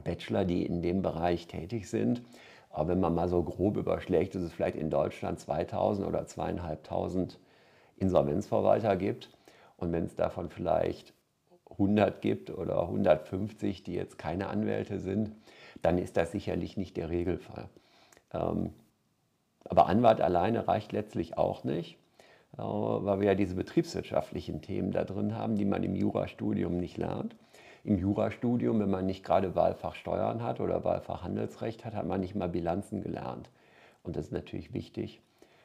Bachelor, 0.04 0.45
die 0.45 0.65
in 0.65 0.82
dem 0.82 1.02
Bereich 1.02 1.47
tätig 1.47 1.89
sind. 1.89 2.21
Aber 2.69 2.89
wenn 2.89 2.99
man 2.99 3.15
mal 3.15 3.27
so 3.27 3.41
grob 3.43 3.77
überschlägt, 3.77 4.36
dass 4.36 4.43
es 4.43 4.53
vielleicht 4.53 4.75
in 4.75 4.89
Deutschland 4.89 5.39
2000 5.39 6.08
oder 6.08 6.25
2500 6.25 7.39
Insolvenzverwalter 7.99 8.95
gibt. 8.95 9.29
Und 9.77 9.91
wenn 9.91 10.05
es 10.05 10.15
davon 10.15 10.49
vielleicht 10.49 11.13
100 11.71 12.21
gibt 12.21 12.49
oder 12.49 12.82
150, 12.82 13.84
die 13.84 13.93
jetzt 13.93 14.17
keine 14.17 14.47
Anwälte 14.47 14.99
sind, 14.99 15.32
dann 15.82 15.97
ist 15.97 16.17
das 16.17 16.32
sicherlich 16.32 16.77
nicht 16.77 16.97
der 16.97 17.10
Regelfall. 17.10 17.69
Ähm, 18.34 18.73
aber 19.65 19.88
Anwalt 19.88 20.21
alleine 20.21 20.67
reicht 20.67 20.91
letztlich 20.91 21.38
auch 21.38 21.63
nicht. 21.63 21.97
Äh, 22.58 22.62
weil 22.62 23.19
wir 23.19 23.27
ja 23.27 23.36
diese 23.36 23.55
betriebswirtschaftlichen 23.55 24.62
Themen 24.62 24.91
da 24.91 25.03
drin 25.03 25.36
haben, 25.36 25.55
die 25.55 25.65
man 25.65 25.84
im 25.84 25.95
Jurastudium 25.95 26.77
nicht 26.77 26.97
lernt. 26.97 27.36
Im 27.83 27.97
Jurastudium, 27.97 28.79
wenn 28.79 28.89
man 28.89 29.05
nicht 29.05 29.23
gerade 29.23 29.55
Wahlfach 29.55 29.95
Steuern 29.95 30.43
hat 30.43 30.59
oder 30.59 30.83
Wahlfach 30.83 31.23
Handelsrecht 31.23 31.85
hat, 31.85 31.95
hat 31.95 32.05
man 32.05 32.19
nicht 32.19 32.35
mal 32.35 32.49
Bilanzen 32.49 33.01
gelernt. 33.01 33.49
Und 34.03 34.15
das 34.15 34.27
ist 34.27 34.31
natürlich 34.31 34.73
wichtig, 34.73 35.21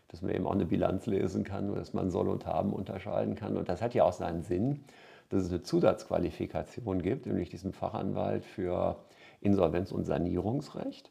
dass 0.08 0.22
man 0.22 0.32
eben 0.32 0.46
auch 0.46 0.52
eine 0.52 0.66
Bilanz 0.66 1.06
lesen 1.06 1.44
kann, 1.44 1.74
dass 1.74 1.92
man 1.92 2.10
soll 2.10 2.28
und 2.28 2.46
haben 2.46 2.72
unterscheiden 2.72 3.34
kann. 3.34 3.56
Und 3.56 3.68
das 3.68 3.82
hat 3.82 3.94
ja 3.94 4.04
auch 4.04 4.12
seinen 4.12 4.42
Sinn, 4.42 4.84
dass 5.28 5.42
es 5.42 5.50
eine 5.50 5.62
Zusatzqualifikation 5.62 7.02
gibt, 7.02 7.26
nämlich 7.26 7.50
diesen 7.50 7.72
Fachanwalt 7.72 8.44
für 8.44 8.96
Insolvenz- 9.40 9.92
und 9.92 10.04
Sanierungsrecht 10.04 11.10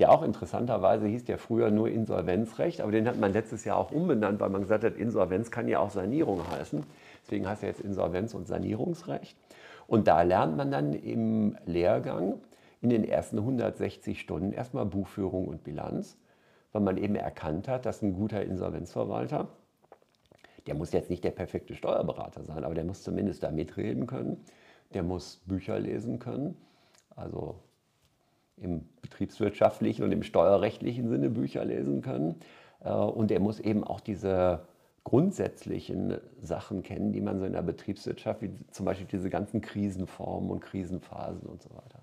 der 0.00 0.10
auch 0.10 0.22
interessanterweise 0.22 1.06
hieß 1.06 1.26
der 1.26 1.36
früher 1.36 1.70
nur 1.70 1.90
Insolvenzrecht, 1.90 2.80
aber 2.80 2.90
den 2.90 3.06
hat 3.06 3.20
man 3.20 3.34
letztes 3.34 3.66
Jahr 3.66 3.76
auch 3.76 3.92
umbenannt, 3.92 4.40
weil 4.40 4.48
man 4.48 4.62
gesagt 4.62 4.82
hat, 4.82 4.96
Insolvenz 4.96 5.50
kann 5.50 5.68
ja 5.68 5.78
auch 5.78 5.90
Sanierung 5.90 6.40
heißen. 6.50 6.82
Deswegen 7.22 7.46
heißt 7.46 7.62
er 7.62 7.68
jetzt 7.68 7.82
Insolvenz- 7.82 8.34
und 8.34 8.48
Sanierungsrecht. 8.48 9.36
Und 9.90 10.06
da 10.06 10.22
lernt 10.22 10.56
man 10.56 10.70
dann 10.70 10.92
im 10.92 11.56
Lehrgang 11.66 12.40
in 12.80 12.90
den 12.90 13.02
ersten 13.02 13.38
160 13.38 14.20
Stunden 14.20 14.52
erstmal 14.52 14.86
Buchführung 14.86 15.48
und 15.48 15.64
Bilanz, 15.64 16.16
weil 16.70 16.82
man 16.82 16.96
eben 16.96 17.16
erkannt 17.16 17.66
hat, 17.66 17.86
dass 17.86 18.00
ein 18.00 18.14
guter 18.14 18.40
Insolvenzverwalter, 18.40 19.48
der 20.68 20.76
muss 20.76 20.92
jetzt 20.92 21.10
nicht 21.10 21.24
der 21.24 21.32
perfekte 21.32 21.74
Steuerberater 21.74 22.44
sein, 22.44 22.62
aber 22.62 22.74
der 22.76 22.84
muss 22.84 23.02
zumindest 23.02 23.42
da 23.42 23.50
mitreden 23.50 24.06
können, 24.06 24.44
der 24.94 25.02
muss 25.02 25.42
Bücher 25.46 25.80
lesen 25.80 26.20
können, 26.20 26.56
also 27.16 27.58
im 28.58 28.88
betriebswirtschaftlichen 29.02 30.04
und 30.04 30.12
im 30.12 30.22
steuerrechtlichen 30.22 31.08
Sinne 31.08 31.30
Bücher 31.30 31.64
lesen 31.64 32.00
können. 32.00 32.36
Äh, 32.84 32.92
und 32.92 33.32
er 33.32 33.40
muss 33.40 33.58
eben 33.58 33.82
auch 33.82 33.98
diese 33.98 34.60
grundsätzlichen 35.04 36.20
Sachen 36.42 36.82
kennen, 36.82 37.12
die 37.12 37.20
man 37.20 37.38
so 37.38 37.44
in 37.44 37.52
der 37.52 37.62
Betriebswirtschaft, 37.62 38.42
wie 38.42 38.54
zum 38.70 38.84
Beispiel 38.84 39.06
diese 39.06 39.30
ganzen 39.30 39.60
Krisenformen 39.60 40.50
und 40.50 40.60
Krisenphasen 40.60 41.48
und 41.48 41.62
so 41.62 41.70
weiter. 41.70 42.02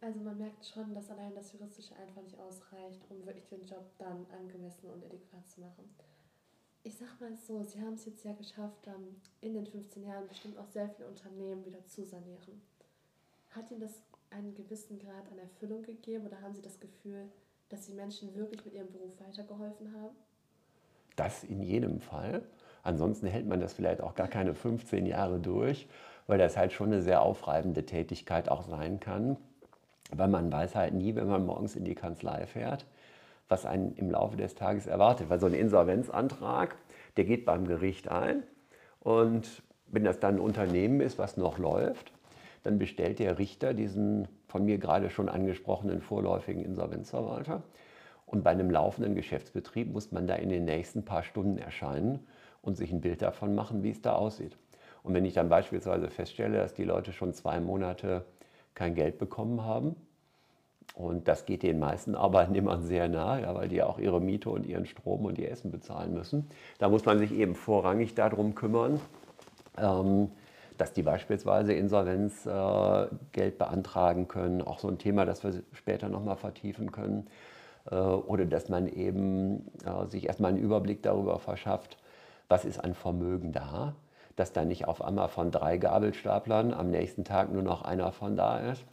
Also 0.00 0.20
man 0.20 0.38
merkt 0.38 0.64
schon, 0.64 0.94
dass 0.94 1.10
allein 1.10 1.34
das 1.34 1.52
Juristische 1.52 1.94
einfach 1.96 2.22
nicht 2.22 2.38
ausreicht, 2.38 3.04
um 3.10 3.26
wirklich 3.26 3.46
den 3.48 3.64
Job 3.64 3.84
dann 3.98 4.26
angemessen 4.38 4.88
und 4.90 5.04
adäquat 5.04 5.46
zu 5.48 5.60
machen. 5.60 5.84
Ich 6.84 6.96
sag 6.96 7.20
mal 7.20 7.36
so, 7.36 7.64
Sie 7.64 7.80
haben 7.80 7.94
es 7.94 8.06
jetzt 8.06 8.24
ja 8.24 8.32
geschafft, 8.32 8.88
in 9.40 9.54
den 9.54 9.66
15 9.66 10.04
Jahren 10.04 10.28
bestimmt 10.28 10.56
auch 10.56 10.68
sehr 10.68 10.88
viele 10.88 11.08
Unternehmen 11.08 11.64
wieder 11.66 11.84
zu 11.86 12.04
sanieren. 12.04 12.62
Hat 13.50 13.70
Ihnen 13.70 13.80
das 13.80 14.00
einen 14.30 14.54
gewissen 14.54 14.98
Grad 14.98 15.30
an 15.30 15.38
Erfüllung 15.38 15.82
gegeben 15.82 16.26
oder 16.26 16.40
haben 16.40 16.54
Sie 16.54 16.62
das 16.62 16.80
Gefühl, 16.80 17.28
dass 17.68 17.86
Sie 17.86 17.92
Menschen 17.92 18.34
wirklich 18.34 18.64
mit 18.64 18.74
Ihrem 18.74 18.90
Beruf 18.90 19.18
weitergeholfen 19.20 19.92
haben? 19.92 20.16
Das 21.18 21.42
in 21.42 21.62
jedem 21.62 22.00
Fall. 22.00 22.42
Ansonsten 22.84 23.26
hält 23.26 23.46
man 23.48 23.60
das 23.60 23.72
vielleicht 23.72 24.00
auch 24.00 24.14
gar 24.14 24.28
keine 24.28 24.54
15 24.54 25.04
Jahre 25.04 25.40
durch, 25.40 25.88
weil 26.28 26.38
das 26.38 26.56
halt 26.56 26.72
schon 26.72 26.92
eine 26.92 27.02
sehr 27.02 27.22
aufreibende 27.22 27.84
Tätigkeit 27.84 28.48
auch 28.48 28.62
sein 28.62 29.00
kann. 29.00 29.36
Weil 30.10 30.28
man 30.28 30.50
weiß 30.50 30.76
halt 30.76 30.94
nie, 30.94 31.16
wenn 31.16 31.26
man 31.26 31.44
morgens 31.44 31.74
in 31.74 31.84
die 31.84 31.96
Kanzlei 31.96 32.46
fährt, 32.46 32.86
was 33.48 33.66
einen 33.66 33.94
im 33.96 34.10
Laufe 34.10 34.36
des 34.36 34.54
Tages 34.54 34.86
erwartet. 34.86 35.28
Weil 35.28 35.40
so 35.40 35.46
ein 35.46 35.54
Insolvenzantrag, 35.54 36.76
der 37.16 37.24
geht 37.24 37.44
beim 37.44 37.66
Gericht 37.66 38.08
ein 38.08 38.44
und 39.00 39.62
wenn 39.88 40.04
das 40.04 40.20
dann 40.20 40.36
ein 40.36 40.40
Unternehmen 40.40 41.00
ist, 41.00 41.18
was 41.18 41.36
noch 41.36 41.58
läuft, 41.58 42.12
dann 42.62 42.78
bestellt 42.78 43.18
der 43.18 43.38
Richter 43.38 43.74
diesen 43.74 44.28
von 44.46 44.64
mir 44.64 44.78
gerade 44.78 45.10
schon 45.10 45.28
angesprochenen 45.28 46.00
vorläufigen 46.00 46.64
Insolvenzverwalter. 46.64 47.62
Und 48.30 48.44
bei 48.44 48.50
einem 48.50 48.70
laufenden 48.70 49.14
Geschäftsbetrieb 49.14 49.90
muss 49.90 50.12
man 50.12 50.26
da 50.26 50.34
in 50.34 50.50
den 50.50 50.66
nächsten 50.66 51.04
paar 51.04 51.22
Stunden 51.22 51.56
erscheinen 51.56 52.20
und 52.60 52.76
sich 52.76 52.92
ein 52.92 53.00
Bild 53.00 53.22
davon 53.22 53.54
machen, 53.54 53.82
wie 53.82 53.90
es 53.90 54.02
da 54.02 54.12
aussieht. 54.12 54.56
Und 55.02 55.14
wenn 55.14 55.24
ich 55.24 55.32
dann 55.32 55.48
beispielsweise 55.48 56.10
feststelle, 56.10 56.58
dass 56.58 56.74
die 56.74 56.84
Leute 56.84 57.12
schon 57.12 57.32
zwei 57.32 57.58
Monate 57.58 58.26
kein 58.74 58.94
Geld 58.94 59.18
bekommen 59.18 59.64
haben, 59.64 59.96
und 60.94 61.28
das 61.28 61.46
geht 61.46 61.62
den 61.62 61.78
meisten 61.78 62.14
Arbeitnehmern 62.14 62.82
sehr 62.86 63.08
nahe, 63.08 63.42
ja, 63.42 63.54
weil 63.54 63.68
die 63.68 63.82
auch 63.82 63.98
ihre 63.98 64.20
Miete 64.20 64.50
und 64.50 64.66
ihren 64.66 64.84
Strom 64.84 65.24
und 65.24 65.38
ihr 65.38 65.50
Essen 65.50 65.70
bezahlen 65.70 66.12
müssen. 66.12 66.48
Da 66.78 66.88
muss 66.88 67.06
man 67.06 67.18
sich 67.18 67.32
eben 67.32 67.54
vorrangig 67.54 68.14
darum 68.14 68.54
kümmern, 68.54 69.00
ähm, 69.78 70.30
dass 70.76 70.92
die 70.92 71.02
beispielsweise 71.02 71.72
Insolvenzgeld 71.72 73.54
äh, 73.54 73.56
beantragen 73.56 74.28
können, 74.28 74.60
auch 74.60 74.78
so 74.80 74.88
ein 74.88 74.98
Thema, 74.98 75.24
das 75.24 75.42
wir 75.44 75.62
später 75.72 76.08
nochmal 76.08 76.36
vertiefen 76.36 76.92
können, 76.92 77.26
oder 77.94 78.44
dass 78.46 78.68
man 78.68 78.86
eben 78.86 79.66
äh, 79.84 80.06
sich 80.06 80.26
erstmal 80.26 80.52
einen 80.52 80.62
Überblick 80.62 81.02
darüber 81.02 81.38
verschafft, 81.38 81.96
was 82.48 82.64
ist 82.64 82.82
an 82.82 82.94
Vermögen 82.94 83.52
da, 83.52 83.94
dass 84.36 84.52
da 84.52 84.64
nicht 84.64 84.86
auf 84.86 85.02
einmal 85.02 85.28
von 85.28 85.50
drei 85.50 85.78
Gabelstaplern 85.78 86.72
am 86.72 86.90
nächsten 86.90 87.24
Tag 87.24 87.52
nur 87.52 87.62
noch 87.62 87.82
einer 87.82 88.12
von 88.12 88.36
da 88.36 88.58
ist, 88.58 88.84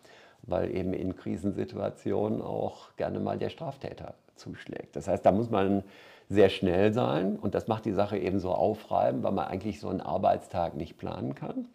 weil 0.44 0.76
eben 0.76 0.94
in 0.94 1.16
Krisensituationen 1.16 2.42
auch 2.42 2.96
gerne 2.98 3.20
mal 3.20 3.38
der 3.38 3.50
Straftäter 3.50 4.16
zuschlägt. 4.36 4.96
Das 4.96 5.08
heißt, 5.08 5.26
da 5.26 5.32
muss 5.32 5.50
man 5.50 5.84
sehr 6.30 6.50
schnell 6.50 6.92
sein 6.94 7.38
und 7.38 7.56
das 7.56 7.68
macht 7.68 7.86
die 7.86 7.92
Sache 7.92 8.18
eben 8.18 8.40
so 8.40 8.52
aufreibend, 8.52 9.24
weil 9.24 9.32
man 9.32 9.48
eigentlich 9.48 9.80
so 9.80 9.90
einen 9.90 10.02
Arbeitstag 10.02 10.76
nicht 10.76 10.98
planen 10.98 11.36
kann. 11.36 11.68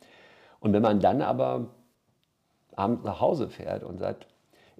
Und 0.58 0.72
wenn 0.72 0.82
man 0.82 1.00
dann 1.00 1.22
aber 1.22 1.68
abends 2.76 3.04
nach 3.04 3.20
Hause 3.20 3.48
fährt 3.48 3.84
und 3.84 3.98
sagt, 3.98 4.26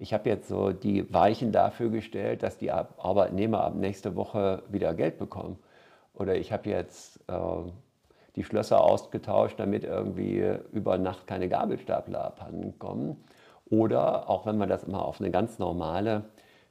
ich 0.01 0.13
habe 0.15 0.29
jetzt 0.29 0.47
so 0.47 0.71
die 0.71 1.13
Weichen 1.13 1.51
dafür 1.51 1.91
gestellt, 1.91 2.41
dass 2.41 2.57
die 2.57 2.71
Arbeitnehmer 2.71 3.61
ab 3.61 3.75
nächste 3.75 4.15
Woche 4.15 4.63
wieder 4.67 4.95
Geld 4.95 5.19
bekommen. 5.19 5.59
Oder 6.15 6.35
ich 6.35 6.51
habe 6.51 6.71
jetzt 6.71 7.19
äh, 7.29 7.33
die 8.35 8.43
Schlösser 8.43 8.81
ausgetauscht, 8.83 9.59
damit 9.59 9.83
irgendwie 9.83 10.43
über 10.71 10.97
Nacht 10.97 11.27
keine 11.27 11.49
Gabelstapler 11.49 12.25
abhanden 12.25 12.79
kommen. 12.79 13.23
Oder 13.69 14.27
auch 14.27 14.47
wenn 14.47 14.57
man 14.57 14.69
das 14.69 14.83
immer 14.85 15.05
auf 15.05 15.21
eine 15.21 15.29
ganz 15.29 15.59
normale 15.59 16.23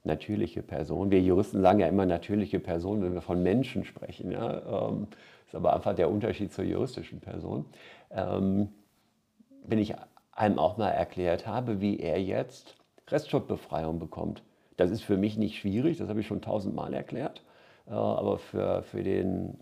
natürliche 0.03 0.63
Person. 0.63 1.13
Wir 1.13 1.21
Juristen 1.21 1.63
sagen 1.63 1.79
ja 1.79 1.87
immer 1.87 2.07
natürliche 2.07 2.59
Person, 2.59 3.01
wenn 3.01 3.15
wir 3.15 3.23
von 3.23 3.45
Menschen 3.45 3.85
sprechen. 3.85 4.33
Ja? 4.33 4.89
Ähm, 4.89 5.07
ist 5.47 5.55
aber 5.55 5.75
einfach 5.75 5.95
der 5.95 6.11
Unterschied 6.11 6.53
zur 6.53 6.65
juristischen 6.65 7.21
Person. 7.21 7.67
Ähm, 8.11 8.71
wenn 9.65 9.79
ich 9.79 9.95
einem 10.33 10.59
auch 10.59 10.79
mal 10.79 10.91
erklärt 10.91 11.47
habe, 11.47 11.81
wie 11.81 12.01
er 12.01 12.21
jetzt 12.21 12.80
Restschuldbefreiung 13.13 13.99
bekommt. 13.99 14.43
Das 14.77 14.91
ist 14.91 15.03
für 15.03 15.17
mich 15.17 15.37
nicht 15.37 15.59
schwierig, 15.59 15.99
das 15.99 16.09
habe 16.09 16.21
ich 16.21 16.27
schon 16.27 16.41
tausendmal 16.41 16.95
erklärt. 16.95 17.43
Äh, 17.87 17.93
aber 17.93 18.39
für, 18.39 18.83
für, 18.83 19.03
den, 19.03 19.59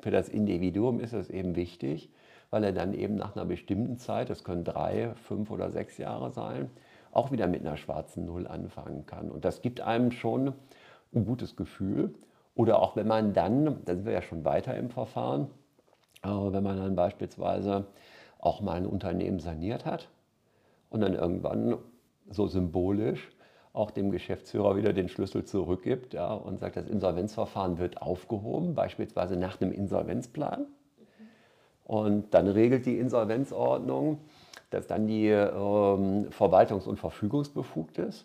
für 0.00 0.10
das 0.10 0.28
Individuum 0.28 1.00
ist 1.00 1.12
das 1.12 1.30
eben 1.30 1.56
wichtig, 1.56 2.10
weil 2.50 2.64
er 2.64 2.72
dann 2.72 2.94
eben 2.94 3.16
nach 3.16 3.36
einer 3.36 3.44
bestimmten 3.44 3.98
Zeit, 3.98 4.30
das 4.30 4.44
können 4.44 4.64
drei, 4.64 5.14
fünf 5.14 5.50
oder 5.50 5.70
sechs 5.70 5.98
Jahre 5.98 6.30
sein, 6.30 6.70
auch 7.12 7.32
wieder 7.32 7.46
mit 7.46 7.60
einer 7.60 7.76
schwarzen 7.76 8.26
Null 8.26 8.46
anfangen 8.46 9.06
kann. 9.06 9.30
Und 9.30 9.44
das 9.44 9.62
gibt 9.62 9.80
einem 9.80 10.10
schon 10.10 10.52
ein 11.14 11.24
gutes 11.24 11.56
Gefühl. 11.56 12.14
Oder 12.54 12.80
auch 12.80 12.96
wenn 12.96 13.06
man 13.06 13.32
dann, 13.34 13.84
da 13.84 13.94
sind 13.94 14.06
wir 14.06 14.12
ja 14.12 14.22
schon 14.22 14.44
weiter 14.44 14.76
im 14.76 14.90
Verfahren, 14.90 15.48
wenn 16.22 16.62
man 16.62 16.78
dann 16.78 16.96
beispielsweise 16.96 17.86
auch 18.38 18.60
mal 18.60 18.76
ein 18.76 18.86
Unternehmen 18.86 19.38
saniert 19.38 19.84
hat 19.84 20.08
und 20.88 21.00
dann 21.00 21.14
irgendwann 21.14 21.78
so 22.30 22.46
symbolisch 22.46 23.30
auch 23.72 23.90
dem 23.90 24.10
Geschäftsführer 24.10 24.76
wieder 24.76 24.94
den 24.94 25.08
Schlüssel 25.08 25.44
zurückgibt 25.44 26.14
ja, 26.14 26.32
und 26.32 26.58
sagt, 26.58 26.76
das 26.76 26.86
Insolvenzverfahren 26.86 27.78
wird 27.78 28.00
aufgehoben, 28.00 28.74
beispielsweise 28.74 29.36
nach 29.36 29.60
einem 29.60 29.70
Insolvenzplan. 29.70 30.66
Und 31.84 32.32
dann 32.32 32.48
regelt 32.48 32.86
die 32.86 32.98
Insolvenzordnung, 32.98 34.18
dass 34.70 34.86
dann 34.86 35.06
die 35.06 35.28
ähm, 35.28 36.30
Verwaltungs- 36.30 36.88
und 36.88 36.98
Verfügungsbefugnis 36.98 38.24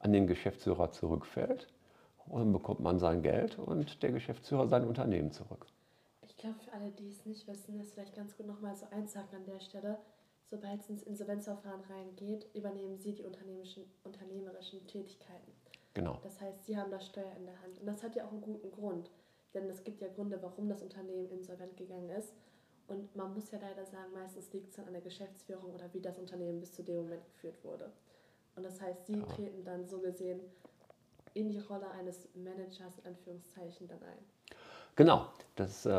an 0.00 0.12
den 0.12 0.26
Geschäftsführer 0.26 0.90
zurückfällt. 0.90 1.68
Und 2.26 2.40
dann 2.40 2.52
bekommt 2.52 2.80
man 2.80 2.98
sein 2.98 3.22
Geld 3.22 3.58
und 3.58 4.02
der 4.02 4.12
Geschäftsführer 4.12 4.68
sein 4.68 4.84
Unternehmen 4.84 5.32
zurück. 5.32 5.66
Ich 6.26 6.36
glaube, 6.36 6.56
für 6.62 6.72
alle, 6.74 6.90
die 6.90 7.08
es 7.08 7.24
nicht 7.24 7.46
wissen, 7.46 7.80
ist 7.80 7.94
vielleicht 7.94 8.14
ganz 8.14 8.36
gut 8.36 8.46
nochmal 8.46 8.76
so 8.76 8.86
einzuhaken 8.90 9.38
an 9.38 9.44
der 9.44 9.60
Stelle. 9.60 9.98
Sobald 10.50 10.80
es 10.80 10.88
ins 10.88 11.02
Insolvenzverfahren 11.02 11.82
reingeht, 11.90 12.46
übernehmen 12.54 12.98
Sie 12.98 13.14
die 13.14 13.24
unternehmerischen 13.24 14.86
Tätigkeiten. 14.86 15.52
Genau. 15.92 16.18
Das 16.22 16.40
heißt, 16.40 16.64
Sie 16.64 16.76
haben 16.76 16.90
das 16.90 17.06
Steuer 17.06 17.32
in 17.36 17.44
der 17.44 17.60
Hand. 17.60 17.78
Und 17.80 17.86
das 17.86 18.02
hat 18.02 18.16
ja 18.16 18.24
auch 18.24 18.32
einen 18.32 18.40
guten 18.40 18.70
Grund. 18.70 19.10
Denn 19.52 19.68
es 19.68 19.84
gibt 19.84 20.00
ja 20.00 20.08
Gründe, 20.08 20.38
warum 20.42 20.68
das 20.68 20.82
Unternehmen 20.82 21.28
insolvent 21.30 21.76
gegangen 21.76 22.10
ist. 22.10 22.32
Und 22.86 23.14
man 23.14 23.34
muss 23.34 23.50
ja 23.50 23.58
leider 23.58 23.84
sagen, 23.84 24.12
meistens 24.14 24.50
liegt 24.52 24.70
es 24.70 24.76
dann 24.76 24.86
an 24.86 24.94
der 24.94 25.02
Geschäftsführung 25.02 25.74
oder 25.74 25.92
wie 25.92 26.00
das 26.00 26.18
Unternehmen 26.18 26.60
bis 26.60 26.72
zu 26.72 26.82
dem 26.82 26.96
Moment 26.96 27.24
geführt 27.26 27.62
wurde. 27.62 27.92
Und 28.56 28.62
das 28.62 28.80
heißt, 28.80 29.06
Sie 29.06 29.18
ja. 29.18 29.26
treten 29.26 29.62
dann 29.64 29.86
so 29.86 30.00
gesehen 30.00 30.40
in 31.34 31.50
die 31.50 31.58
Rolle 31.58 31.90
eines 31.90 32.28
Managers 32.34 32.98
in 32.98 33.06
Anführungszeichen 33.06 33.86
dann 33.86 34.02
ein. 34.02 34.18
Genau, 34.96 35.26
das 35.54 35.84
äh, 35.84 35.90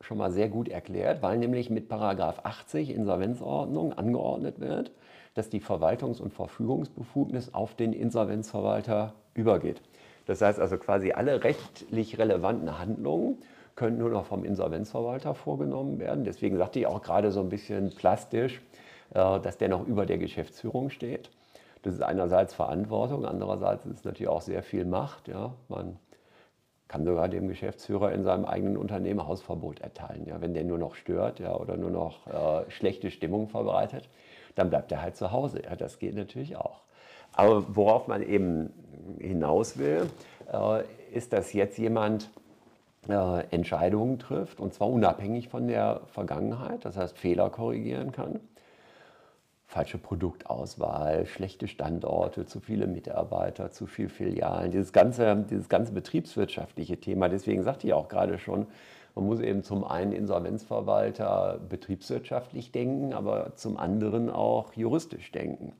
schon 0.00 0.18
mal 0.18 0.30
sehr 0.30 0.48
gut 0.48 0.68
erklärt, 0.68 1.22
weil 1.22 1.38
nämlich 1.38 1.70
mit 1.70 1.88
Paragraph 1.88 2.40
80 2.44 2.90
Insolvenzordnung 2.90 3.92
angeordnet 3.92 4.60
wird, 4.60 4.92
dass 5.34 5.48
die 5.48 5.60
Verwaltungs- 5.60 6.20
und 6.20 6.32
Verfügungsbefugnis 6.32 7.54
auf 7.54 7.74
den 7.74 7.92
Insolvenzverwalter 7.92 9.14
übergeht. 9.34 9.82
Das 10.26 10.40
heißt 10.40 10.58
also 10.60 10.76
quasi 10.76 11.12
alle 11.12 11.44
rechtlich 11.44 12.18
relevanten 12.18 12.78
Handlungen 12.78 13.38
können 13.76 13.98
nur 13.98 14.08
noch 14.10 14.24
vom 14.24 14.44
Insolvenzverwalter 14.44 15.34
vorgenommen 15.34 15.98
werden. 15.98 16.24
Deswegen 16.24 16.56
sagte 16.56 16.80
ich 16.80 16.86
auch 16.86 17.02
gerade 17.02 17.30
so 17.30 17.40
ein 17.40 17.50
bisschen 17.50 17.90
plastisch, 17.90 18.62
äh, 19.10 19.38
dass 19.40 19.58
der 19.58 19.68
noch 19.68 19.86
über 19.86 20.06
der 20.06 20.18
Geschäftsführung 20.18 20.90
steht. 20.90 21.30
Das 21.82 21.94
ist 21.94 22.02
einerseits 22.02 22.54
Verantwortung, 22.54 23.26
andererseits 23.26 23.86
ist 23.86 23.98
es 23.98 24.04
natürlich 24.04 24.28
auch 24.28 24.40
sehr 24.40 24.62
viel 24.62 24.84
Macht. 24.84 25.28
Ja. 25.28 25.52
Man 25.68 25.98
kann 26.88 27.04
sogar 27.04 27.28
dem 27.28 27.48
Geschäftsführer 27.48 28.12
in 28.12 28.22
seinem 28.22 28.44
eigenen 28.44 28.76
Unternehmen 28.76 29.26
Hausverbot 29.26 29.80
erteilen. 29.80 30.26
Ja. 30.26 30.40
Wenn 30.40 30.54
der 30.54 30.64
nur 30.64 30.78
noch 30.78 30.94
stört 30.94 31.40
ja, 31.40 31.54
oder 31.56 31.76
nur 31.76 31.90
noch 31.90 32.26
äh, 32.26 32.70
schlechte 32.70 33.10
Stimmung 33.10 33.48
verbreitet, 33.48 34.08
dann 34.54 34.70
bleibt 34.70 34.92
er 34.92 35.02
halt 35.02 35.16
zu 35.16 35.32
Hause. 35.32 35.62
Ja. 35.62 35.76
Das 35.76 35.98
geht 35.98 36.14
natürlich 36.14 36.56
auch. 36.56 36.82
Aber 37.32 37.76
worauf 37.76 38.06
man 38.06 38.22
eben 38.22 38.72
hinaus 39.18 39.78
will, 39.78 40.08
äh, 40.52 40.82
ist, 41.12 41.32
dass 41.32 41.52
jetzt 41.52 41.76
jemand 41.76 42.30
äh, 43.08 43.44
Entscheidungen 43.50 44.18
trifft, 44.18 44.60
und 44.60 44.72
zwar 44.72 44.88
unabhängig 44.88 45.48
von 45.48 45.66
der 45.66 46.02
Vergangenheit, 46.06 46.84
das 46.84 46.96
heißt 46.96 47.18
Fehler 47.18 47.50
korrigieren 47.50 48.12
kann 48.12 48.40
falsche 49.66 49.98
Produktauswahl, 49.98 51.26
schlechte 51.26 51.66
Standorte, 51.66 52.46
zu 52.46 52.60
viele 52.60 52.86
Mitarbeiter, 52.86 53.72
zu 53.72 53.86
viele 53.86 54.08
Filialen, 54.08 54.70
dieses 54.70 54.92
ganze, 54.92 55.44
dieses 55.50 55.68
ganze 55.68 55.92
betriebswirtschaftliche 55.92 56.98
Thema. 56.98 57.28
Deswegen 57.28 57.62
sagte 57.64 57.86
ich 57.86 57.92
auch 57.92 58.08
gerade 58.08 58.38
schon, 58.38 58.66
man 59.16 59.26
muss 59.26 59.40
eben 59.40 59.62
zum 59.62 59.82
einen 59.82 60.12
Insolvenzverwalter 60.12 61.58
betriebswirtschaftlich 61.68 62.70
denken, 62.70 63.12
aber 63.12 63.56
zum 63.56 63.76
anderen 63.76 64.30
auch 64.30 64.74
juristisch 64.74 65.32
denken. 65.32 65.72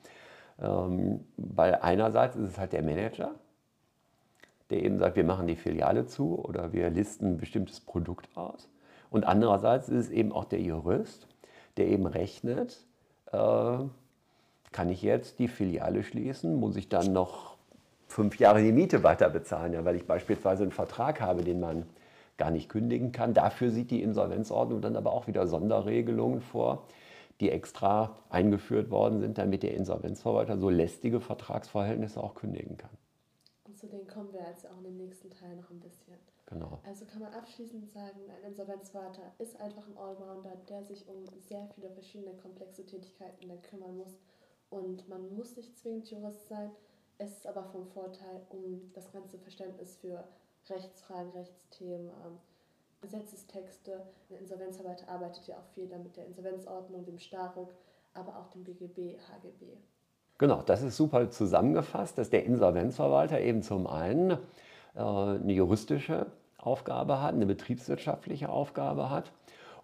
Ähm, 0.60 1.20
weil 1.36 1.76
einerseits 1.76 2.34
ist 2.34 2.48
es 2.48 2.58
halt 2.58 2.72
der 2.72 2.82
Manager, 2.82 3.32
der 4.70 4.82
eben 4.82 4.98
sagt, 4.98 5.16
wir 5.16 5.24
machen 5.24 5.46
die 5.46 5.54
Filiale 5.54 6.06
zu 6.06 6.42
oder 6.42 6.72
wir 6.72 6.90
listen 6.90 7.32
ein 7.32 7.36
bestimmtes 7.36 7.80
Produkt 7.80 8.28
aus. 8.36 8.68
Und 9.10 9.24
andererseits 9.24 9.88
ist 9.88 10.06
es 10.06 10.10
eben 10.10 10.32
auch 10.32 10.44
der 10.44 10.60
Jurist, 10.60 11.28
der 11.76 11.86
eben 11.86 12.06
rechnet, 12.06 12.84
kann 13.30 14.88
ich 14.88 15.02
jetzt 15.02 15.38
die 15.38 15.48
Filiale 15.48 16.02
schließen? 16.02 16.54
Muss 16.54 16.76
ich 16.76 16.88
dann 16.88 17.12
noch 17.12 17.56
fünf 18.08 18.38
Jahre 18.38 18.62
die 18.62 18.72
Miete 18.72 19.02
weiter 19.02 19.28
bezahlen, 19.28 19.72
ja, 19.72 19.84
weil 19.84 19.96
ich 19.96 20.06
beispielsweise 20.06 20.62
einen 20.62 20.72
Vertrag 20.72 21.20
habe, 21.20 21.42
den 21.42 21.60
man 21.60 21.86
gar 22.36 22.50
nicht 22.50 22.68
kündigen 22.68 23.12
kann. 23.12 23.34
Dafür 23.34 23.70
sieht 23.70 23.90
die 23.90 24.02
Insolvenzordnung 24.02 24.80
dann 24.80 24.96
aber 24.96 25.12
auch 25.12 25.26
wieder 25.26 25.46
Sonderregelungen 25.46 26.40
vor, 26.40 26.86
die 27.40 27.50
extra 27.50 28.16
eingeführt 28.30 28.90
worden 28.90 29.20
sind, 29.20 29.38
damit 29.38 29.62
der 29.62 29.74
Insolvenzverwalter 29.74 30.56
so 30.56 30.70
lästige 30.70 31.20
Vertragsverhältnisse 31.20 32.22
auch 32.22 32.34
kündigen 32.34 32.76
kann. 32.76 32.90
Und 33.64 33.76
zu 33.76 33.86
denen 33.86 34.06
kommen 34.06 34.32
wir 34.32 34.40
jetzt 34.40 34.66
auch 34.66 34.78
in 34.78 34.84
dem 34.84 34.96
nächsten 34.96 35.30
Teil 35.30 35.56
noch 35.56 35.70
ein 35.70 35.80
bisschen. 35.80 36.14
Genau. 36.46 36.80
Also 36.86 37.04
kann 37.06 37.20
man 37.20 37.34
abschließend 37.34 37.90
sagen, 37.90 38.20
ein 38.30 38.50
Insolvenzvater 38.50 39.32
ist 39.38 39.60
einfach 39.60 39.86
ein 39.88 39.96
Allrounder, 39.96 40.56
der 40.68 40.84
sich 40.84 41.08
um 41.08 41.24
sehr 41.40 41.66
viele 41.74 41.90
verschiedene 41.90 42.34
komplexe 42.36 42.86
Tätigkeiten 42.86 43.48
dann 43.48 43.62
kümmern 43.62 43.96
muss. 43.96 44.16
Und 44.70 45.08
man 45.08 45.34
muss 45.34 45.56
nicht 45.56 45.76
zwingend 45.76 46.10
Jurist 46.10 46.48
sein, 46.48 46.70
es 47.18 47.30
ist 47.32 47.46
aber 47.46 47.64
vom 47.64 47.86
Vorteil, 47.86 48.42
um 48.50 48.90
das 48.94 49.10
ganze 49.10 49.38
Verständnis 49.38 49.96
für 49.96 50.24
Rechtsfragen, 50.68 51.32
Rechtsthemen, 51.32 52.08
ähm, 52.08 52.38
Gesetzestexte. 53.00 54.02
Ein 54.30 54.36
Insolvenzarbeiter 54.36 55.08
arbeitet 55.08 55.46
ja 55.46 55.56
auch 55.56 55.74
viel 55.74 55.86
mit 55.98 56.16
der 56.16 56.26
Insolvenzordnung, 56.26 57.04
dem 57.04 57.18
Staruk, 57.18 57.72
aber 58.14 58.36
auch 58.36 58.48
dem 58.48 58.64
BGB, 58.64 59.18
HGB. 59.18 59.76
Genau, 60.38 60.62
das 60.62 60.82
ist 60.82 60.96
super 60.96 61.30
zusammengefasst, 61.30 62.18
dass 62.18 62.30
der 62.30 62.44
Insolvenzverwalter 62.44 63.40
eben 63.40 63.62
zum 63.62 63.86
einen 63.86 64.32
äh, 64.94 65.00
eine 65.00 65.52
juristische 65.52 66.26
Aufgabe 66.66 67.22
hat, 67.22 67.34
eine 67.34 67.46
betriebswirtschaftliche 67.46 68.48
Aufgabe 68.48 69.08
hat 69.10 69.32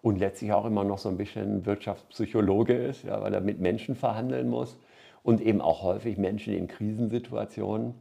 und 0.01 0.19
letztlich 0.19 0.51
auch 0.51 0.65
immer 0.65 0.83
noch 0.83 0.97
so 0.97 1.09
ein 1.09 1.17
bisschen 1.17 1.65
Wirtschaftspsychologe 1.65 2.73
ist, 2.73 3.03
ja, 3.03 3.21
weil 3.21 3.33
er 3.33 3.41
mit 3.41 3.59
Menschen 3.59 3.95
verhandeln 3.95 4.49
muss 4.49 4.77
und 5.23 5.41
eben 5.41 5.61
auch 5.61 5.81
häufig 5.81 6.17
Menschen 6.17 6.53
in 6.53 6.67
Krisensituationen 6.67 7.95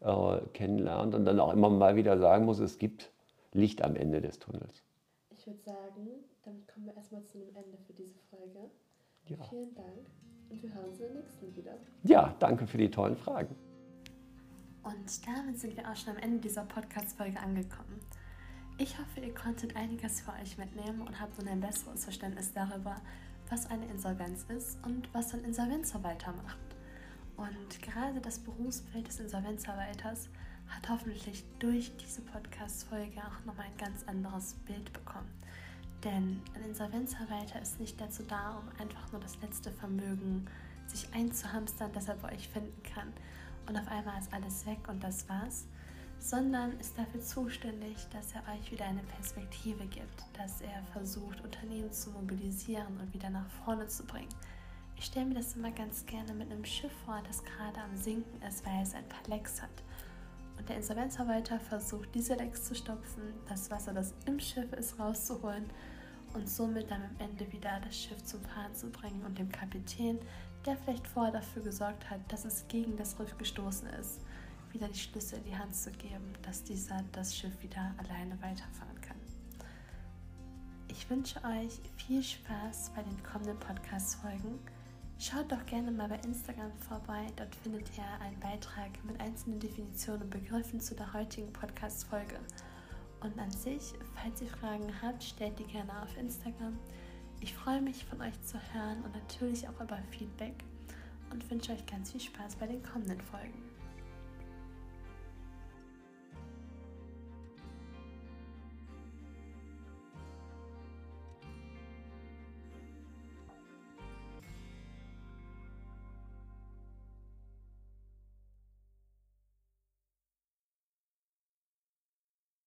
äh, 0.00 0.38
kennenlernt 0.54 1.14
und 1.14 1.24
dann 1.24 1.40
auch 1.40 1.52
immer 1.52 1.68
mal 1.68 1.96
wieder 1.96 2.16
sagen 2.18 2.44
muss, 2.44 2.60
es 2.60 2.78
gibt 2.78 3.10
Licht 3.52 3.82
am 3.82 3.96
Ende 3.96 4.20
des 4.20 4.38
Tunnels. 4.38 4.84
Ich 5.30 5.46
würde 5.46 5.60
sagen, 5.60 6.08
damit 6.44 6.68
kommen 6.68 6.86
wir 6.86 6.94
erstmal 6.94 7.24
zu 7.24 7.38
einem 7.38 7.48
Ende 7.48 7.78
für 7.86 7.92
diese 7.92 8.18
Folge. 8.30 8.70
Ja. 9.26 9.36
Vielen 9.50 9.74
Dank 9.74 10.06
und 10.50 10.62
wir 10.62 10.72
hören 10.72 10.84
uns 10.84 11.00
in 11.00 11.06
der 11.06 11.16
nächsten 11.16 11.56
wieder. 11.56 11.72
Ja, 12.04 12.34
danke 12.38 12.66
für 12.66 12.78
die 12.78 12.90
tollen 12.90 13.16
Fragen. 13.16 13.54
Und 14.84 15.26
damit 15.26 15.58
sind 15.58 15.76
wir 15.76 15.90
auch 15.90 15.96
schon 15.96 16.14
am 16.14 16.22
Ende 16.22 16.38
dieser 16.38 16.62
Podcast-Folge 16.62 17.38
angekommen. 17.38 18.00
Ich 18.80 18.96
hoffe, 18.96 19.18
ihr 19.18 19.34
konntet 19.34 19.74
einiges 19.74 20.20
für 20.20 20.32
euch 20.40 20.56
mitnehmen 20.56 21.00
und 21.00 21.18
habt 21.20 21.36
nun 21.36 21.48
ein 21.48 21.60
besseres 21.60 22.04
Verständnis 22.04 22.52
darüber, 22.52 22.94
was 23.50 23.66
eine 23.66 23.86
Insolvenz 23.86 24.44
ist 24.56 24.78
und 24.84 25.12
was 25.12 25.34
ein 25.34 25.42
Insolvenzverwalter 25.42 26.32
macht. 26.44 26.76
Und 27.36 27.82
gerade 27.82 28.20
das 28.20 28.38
Berufsfeld 28.38 29.08
des 29.08 29.18
Insolvenzverwalters 29.18 30.28
hat 30.68 30.88
hoffentlich 30.88 31.44
durch 31.58 31.90
diese 31.96 32.20
Podcast-Folge 32.20 33.18
auch 33.18 33.44
nochmal 33.46 33.66
ein 33.66 33.76
ganz 33.78 34.04
anderes 34.04 34.54
Bild 34.64 34.92
bekommen. 34.92 35.32
Denn 36.04 36.40
ein 36.54 36.62
Insolvenzverwalter 36.62 37.60
ist 37.60 37.80
nicht 37.80 38.00
dazu 38.00 38.22
da, 38.28 38.58
um 38.58 38.68
einfach 38.80 39.10
nur 39.10 39.20
das 39.20 39.40
letzte 39.42 39.72
Vermögen 39.72 40.46
sich 40.86 41.12
einzuhamstern, 41.12 41.92
das 41.92 42.06
er 42.06 42.14
bei 42.14 42.32
euch 42.32 42.48
finden 42.48 42.80
kann, 42.84 43.12
und 43.66 43.76
auf 43.76 43.88
einmal 43.88 44.18
ist 44.20 44.32
alles 44.32 44.64
weg 44.66 44.88
und 44.88 45.02
das 45.02 45.28
war's, 45.28 45.66
sondern 46.18 46.78
ist 46.80 46.98
dafür 46.98 47.20
zuständig, 47.20 47.96
dass 48.12 48.32
er 48.32 48.42
euch 48.52 48.70
wieder 48.72 48.86
eine 48.86 49.02
Perspektive 49.02 49.86
gibt, 49.86 50.24
dass 50.36 50.60
er 50.60 50.82
versucht, 50.92 51.40
Unternehmen 51.42 51.92
zu 51.92 52.10
mobilisieren 52.10 52.98
und 53.00 53.12
wieder 53.14 53.30
nach 53.30 53.48
vorne 53.64 53.86
zu 53.86 54.04
bringen. 54.04 54.28
Ich 54.96 55.04
stelle 55.04 55.26
mir 55.26 55.34
das 55.34 55.54
immer 55.54 55.70
ganz 55.70 56.04
gerne 56.06 56.34
mit 56.34 56.50
einem 56.50 56.64
Schiff 56.64 56.92
vor, 57.04 57.22
das 57.26 57.42
gerade 57.44 57.80
am 57.80 57.96
Sinken 57.96 58.42
ist, 58.42 58.66
weil 58.66 58.82
es 58.82 58.94
ein 58.94 59.08
paar 59.08 59.26
Lecks 59.28 59.62
hat. 59.62 59.70
Und 60.58 60.68
der 60.68 60.76
Insolvenzverwalter 60.76 61.60
versucht, 61.60 62.12
diese 62.14 62.34
Lecks 62.34 62.64
zu 62.64 62.74
stopfen, 62.74 63.22
das 63.48 63.70
Wasser, 63.70 63.92
das 63.92 64.12
im 64.26 64.40
Schiff 64.40 64.72
ist, 64.72 64.98
rauszuholen 64.98 65.70
und 66.34 66.48
somit 66.48 66.90
dann 66.90 67.02
am 67.02 67.16
Ende 67.20 67.50
wieder 67.52 67.80
das 67.84 67.96
Schiff 67.96 68.22
zum 68.24 68.42
Fahren 68.42 68.74
zu 68.74 68.90
bringen 68.90 69.24
und 69.24 69.38
dem 69.38 69.50
Kapitän 69.50 70.18
der 70.66 70.76
vielleicht 70.76 71.06
vorher 71.06 71.32
dafür 71.32 71.62
gesorgt 71.62 72.10
hat, 72.10 72.20
dass 72.28 72.44
es 72.44 72.66
gegen 72.68 72.96
das 72.96 73.18
Riff 73.18 73.36
gestoßen 73.38 73.88
ist, 74.00 74.20
wieder 74.78 74.88
die 74.88 74.98
Schlüsse 74.98 75.36
in 75.36 75.44
die 75.44 75.56
Hand 75.56 75.74
zu 75.74 75.90
geben, 75.90 76.34
dass 76.42 76.62
dieser 76.62 77.02
das 77.10 77.36
Schiff 77.36 77.62
wieder 77.62 77.92
alleine 77.98 78.40
weiterfahren 78.40 79.00
kann. 79.00 79.16
Ich 80.86 81.10
wünsche 81.10 81.42
euch 81.44 81.80
viel 81.96 82.22
Spaß 82.22 82.92
bei 82.94 83.02
den 83.02 83.20
kommenden 83.24 83.58
Podcast-Folgen. 83.58 84.60
Schaut 85.18 85.50
doch 85.50 85.66
gerne 85.66 85.90
mal 85.90 86.08
bei 86.08 86.20
Instagram 86.20 86.70
vorbei. 86.78 87.26
Dort 87.34 87.52
findet 87.56 87.88
ihr 87.98 88.04
einen 88.24 88.38
Beitrag 88.38 89.04
mit 89.04 89.20
einzelnen 89.20 89.58
Definitionen 89.58 90.22
und 90.22 90.30
Begriffen 90.30 90.80
zu 90.80 90.94
der 90.94 91.12
heutigen 91.12 91.52
Podcast-Folge. 91.52 92.38
Und 93.20 93.36
an 93.36 93.50
sich, 93.50 93.94
falls 94.14 94.40
ihr 94.40 94.48
Fragen 94.48 94.92
habt, 95.02 95.24
stellt 95.24 95.58
die 95.58 95.66
gerne 95.66 96.02
auf 96.02 96.16
Instagram. 96.16 96.78
Ich 97.40 97.52
freue 97.52 97.82
mich 97.82 98.04
von 98.04 98.20
euch 98.20 98.40
zu 98.42 98.58
hören 98.72 99.02
und 99.02 99.12
natürlich 99.12 99.68
auch 99.68 99.80
über 99.80 99.98
Feedback 100.16 100.62
und 101.32 101.50
wünsche 101.50 101.72
euch 101.72 101.84
ganz 101.86 102.12
viel 102.12 102.20
Spaß 102.20 102.54
bei 102.56 102.68
den 102.68 102.82
kommenden 102.84 103.20
Folgen. 103.20 103.67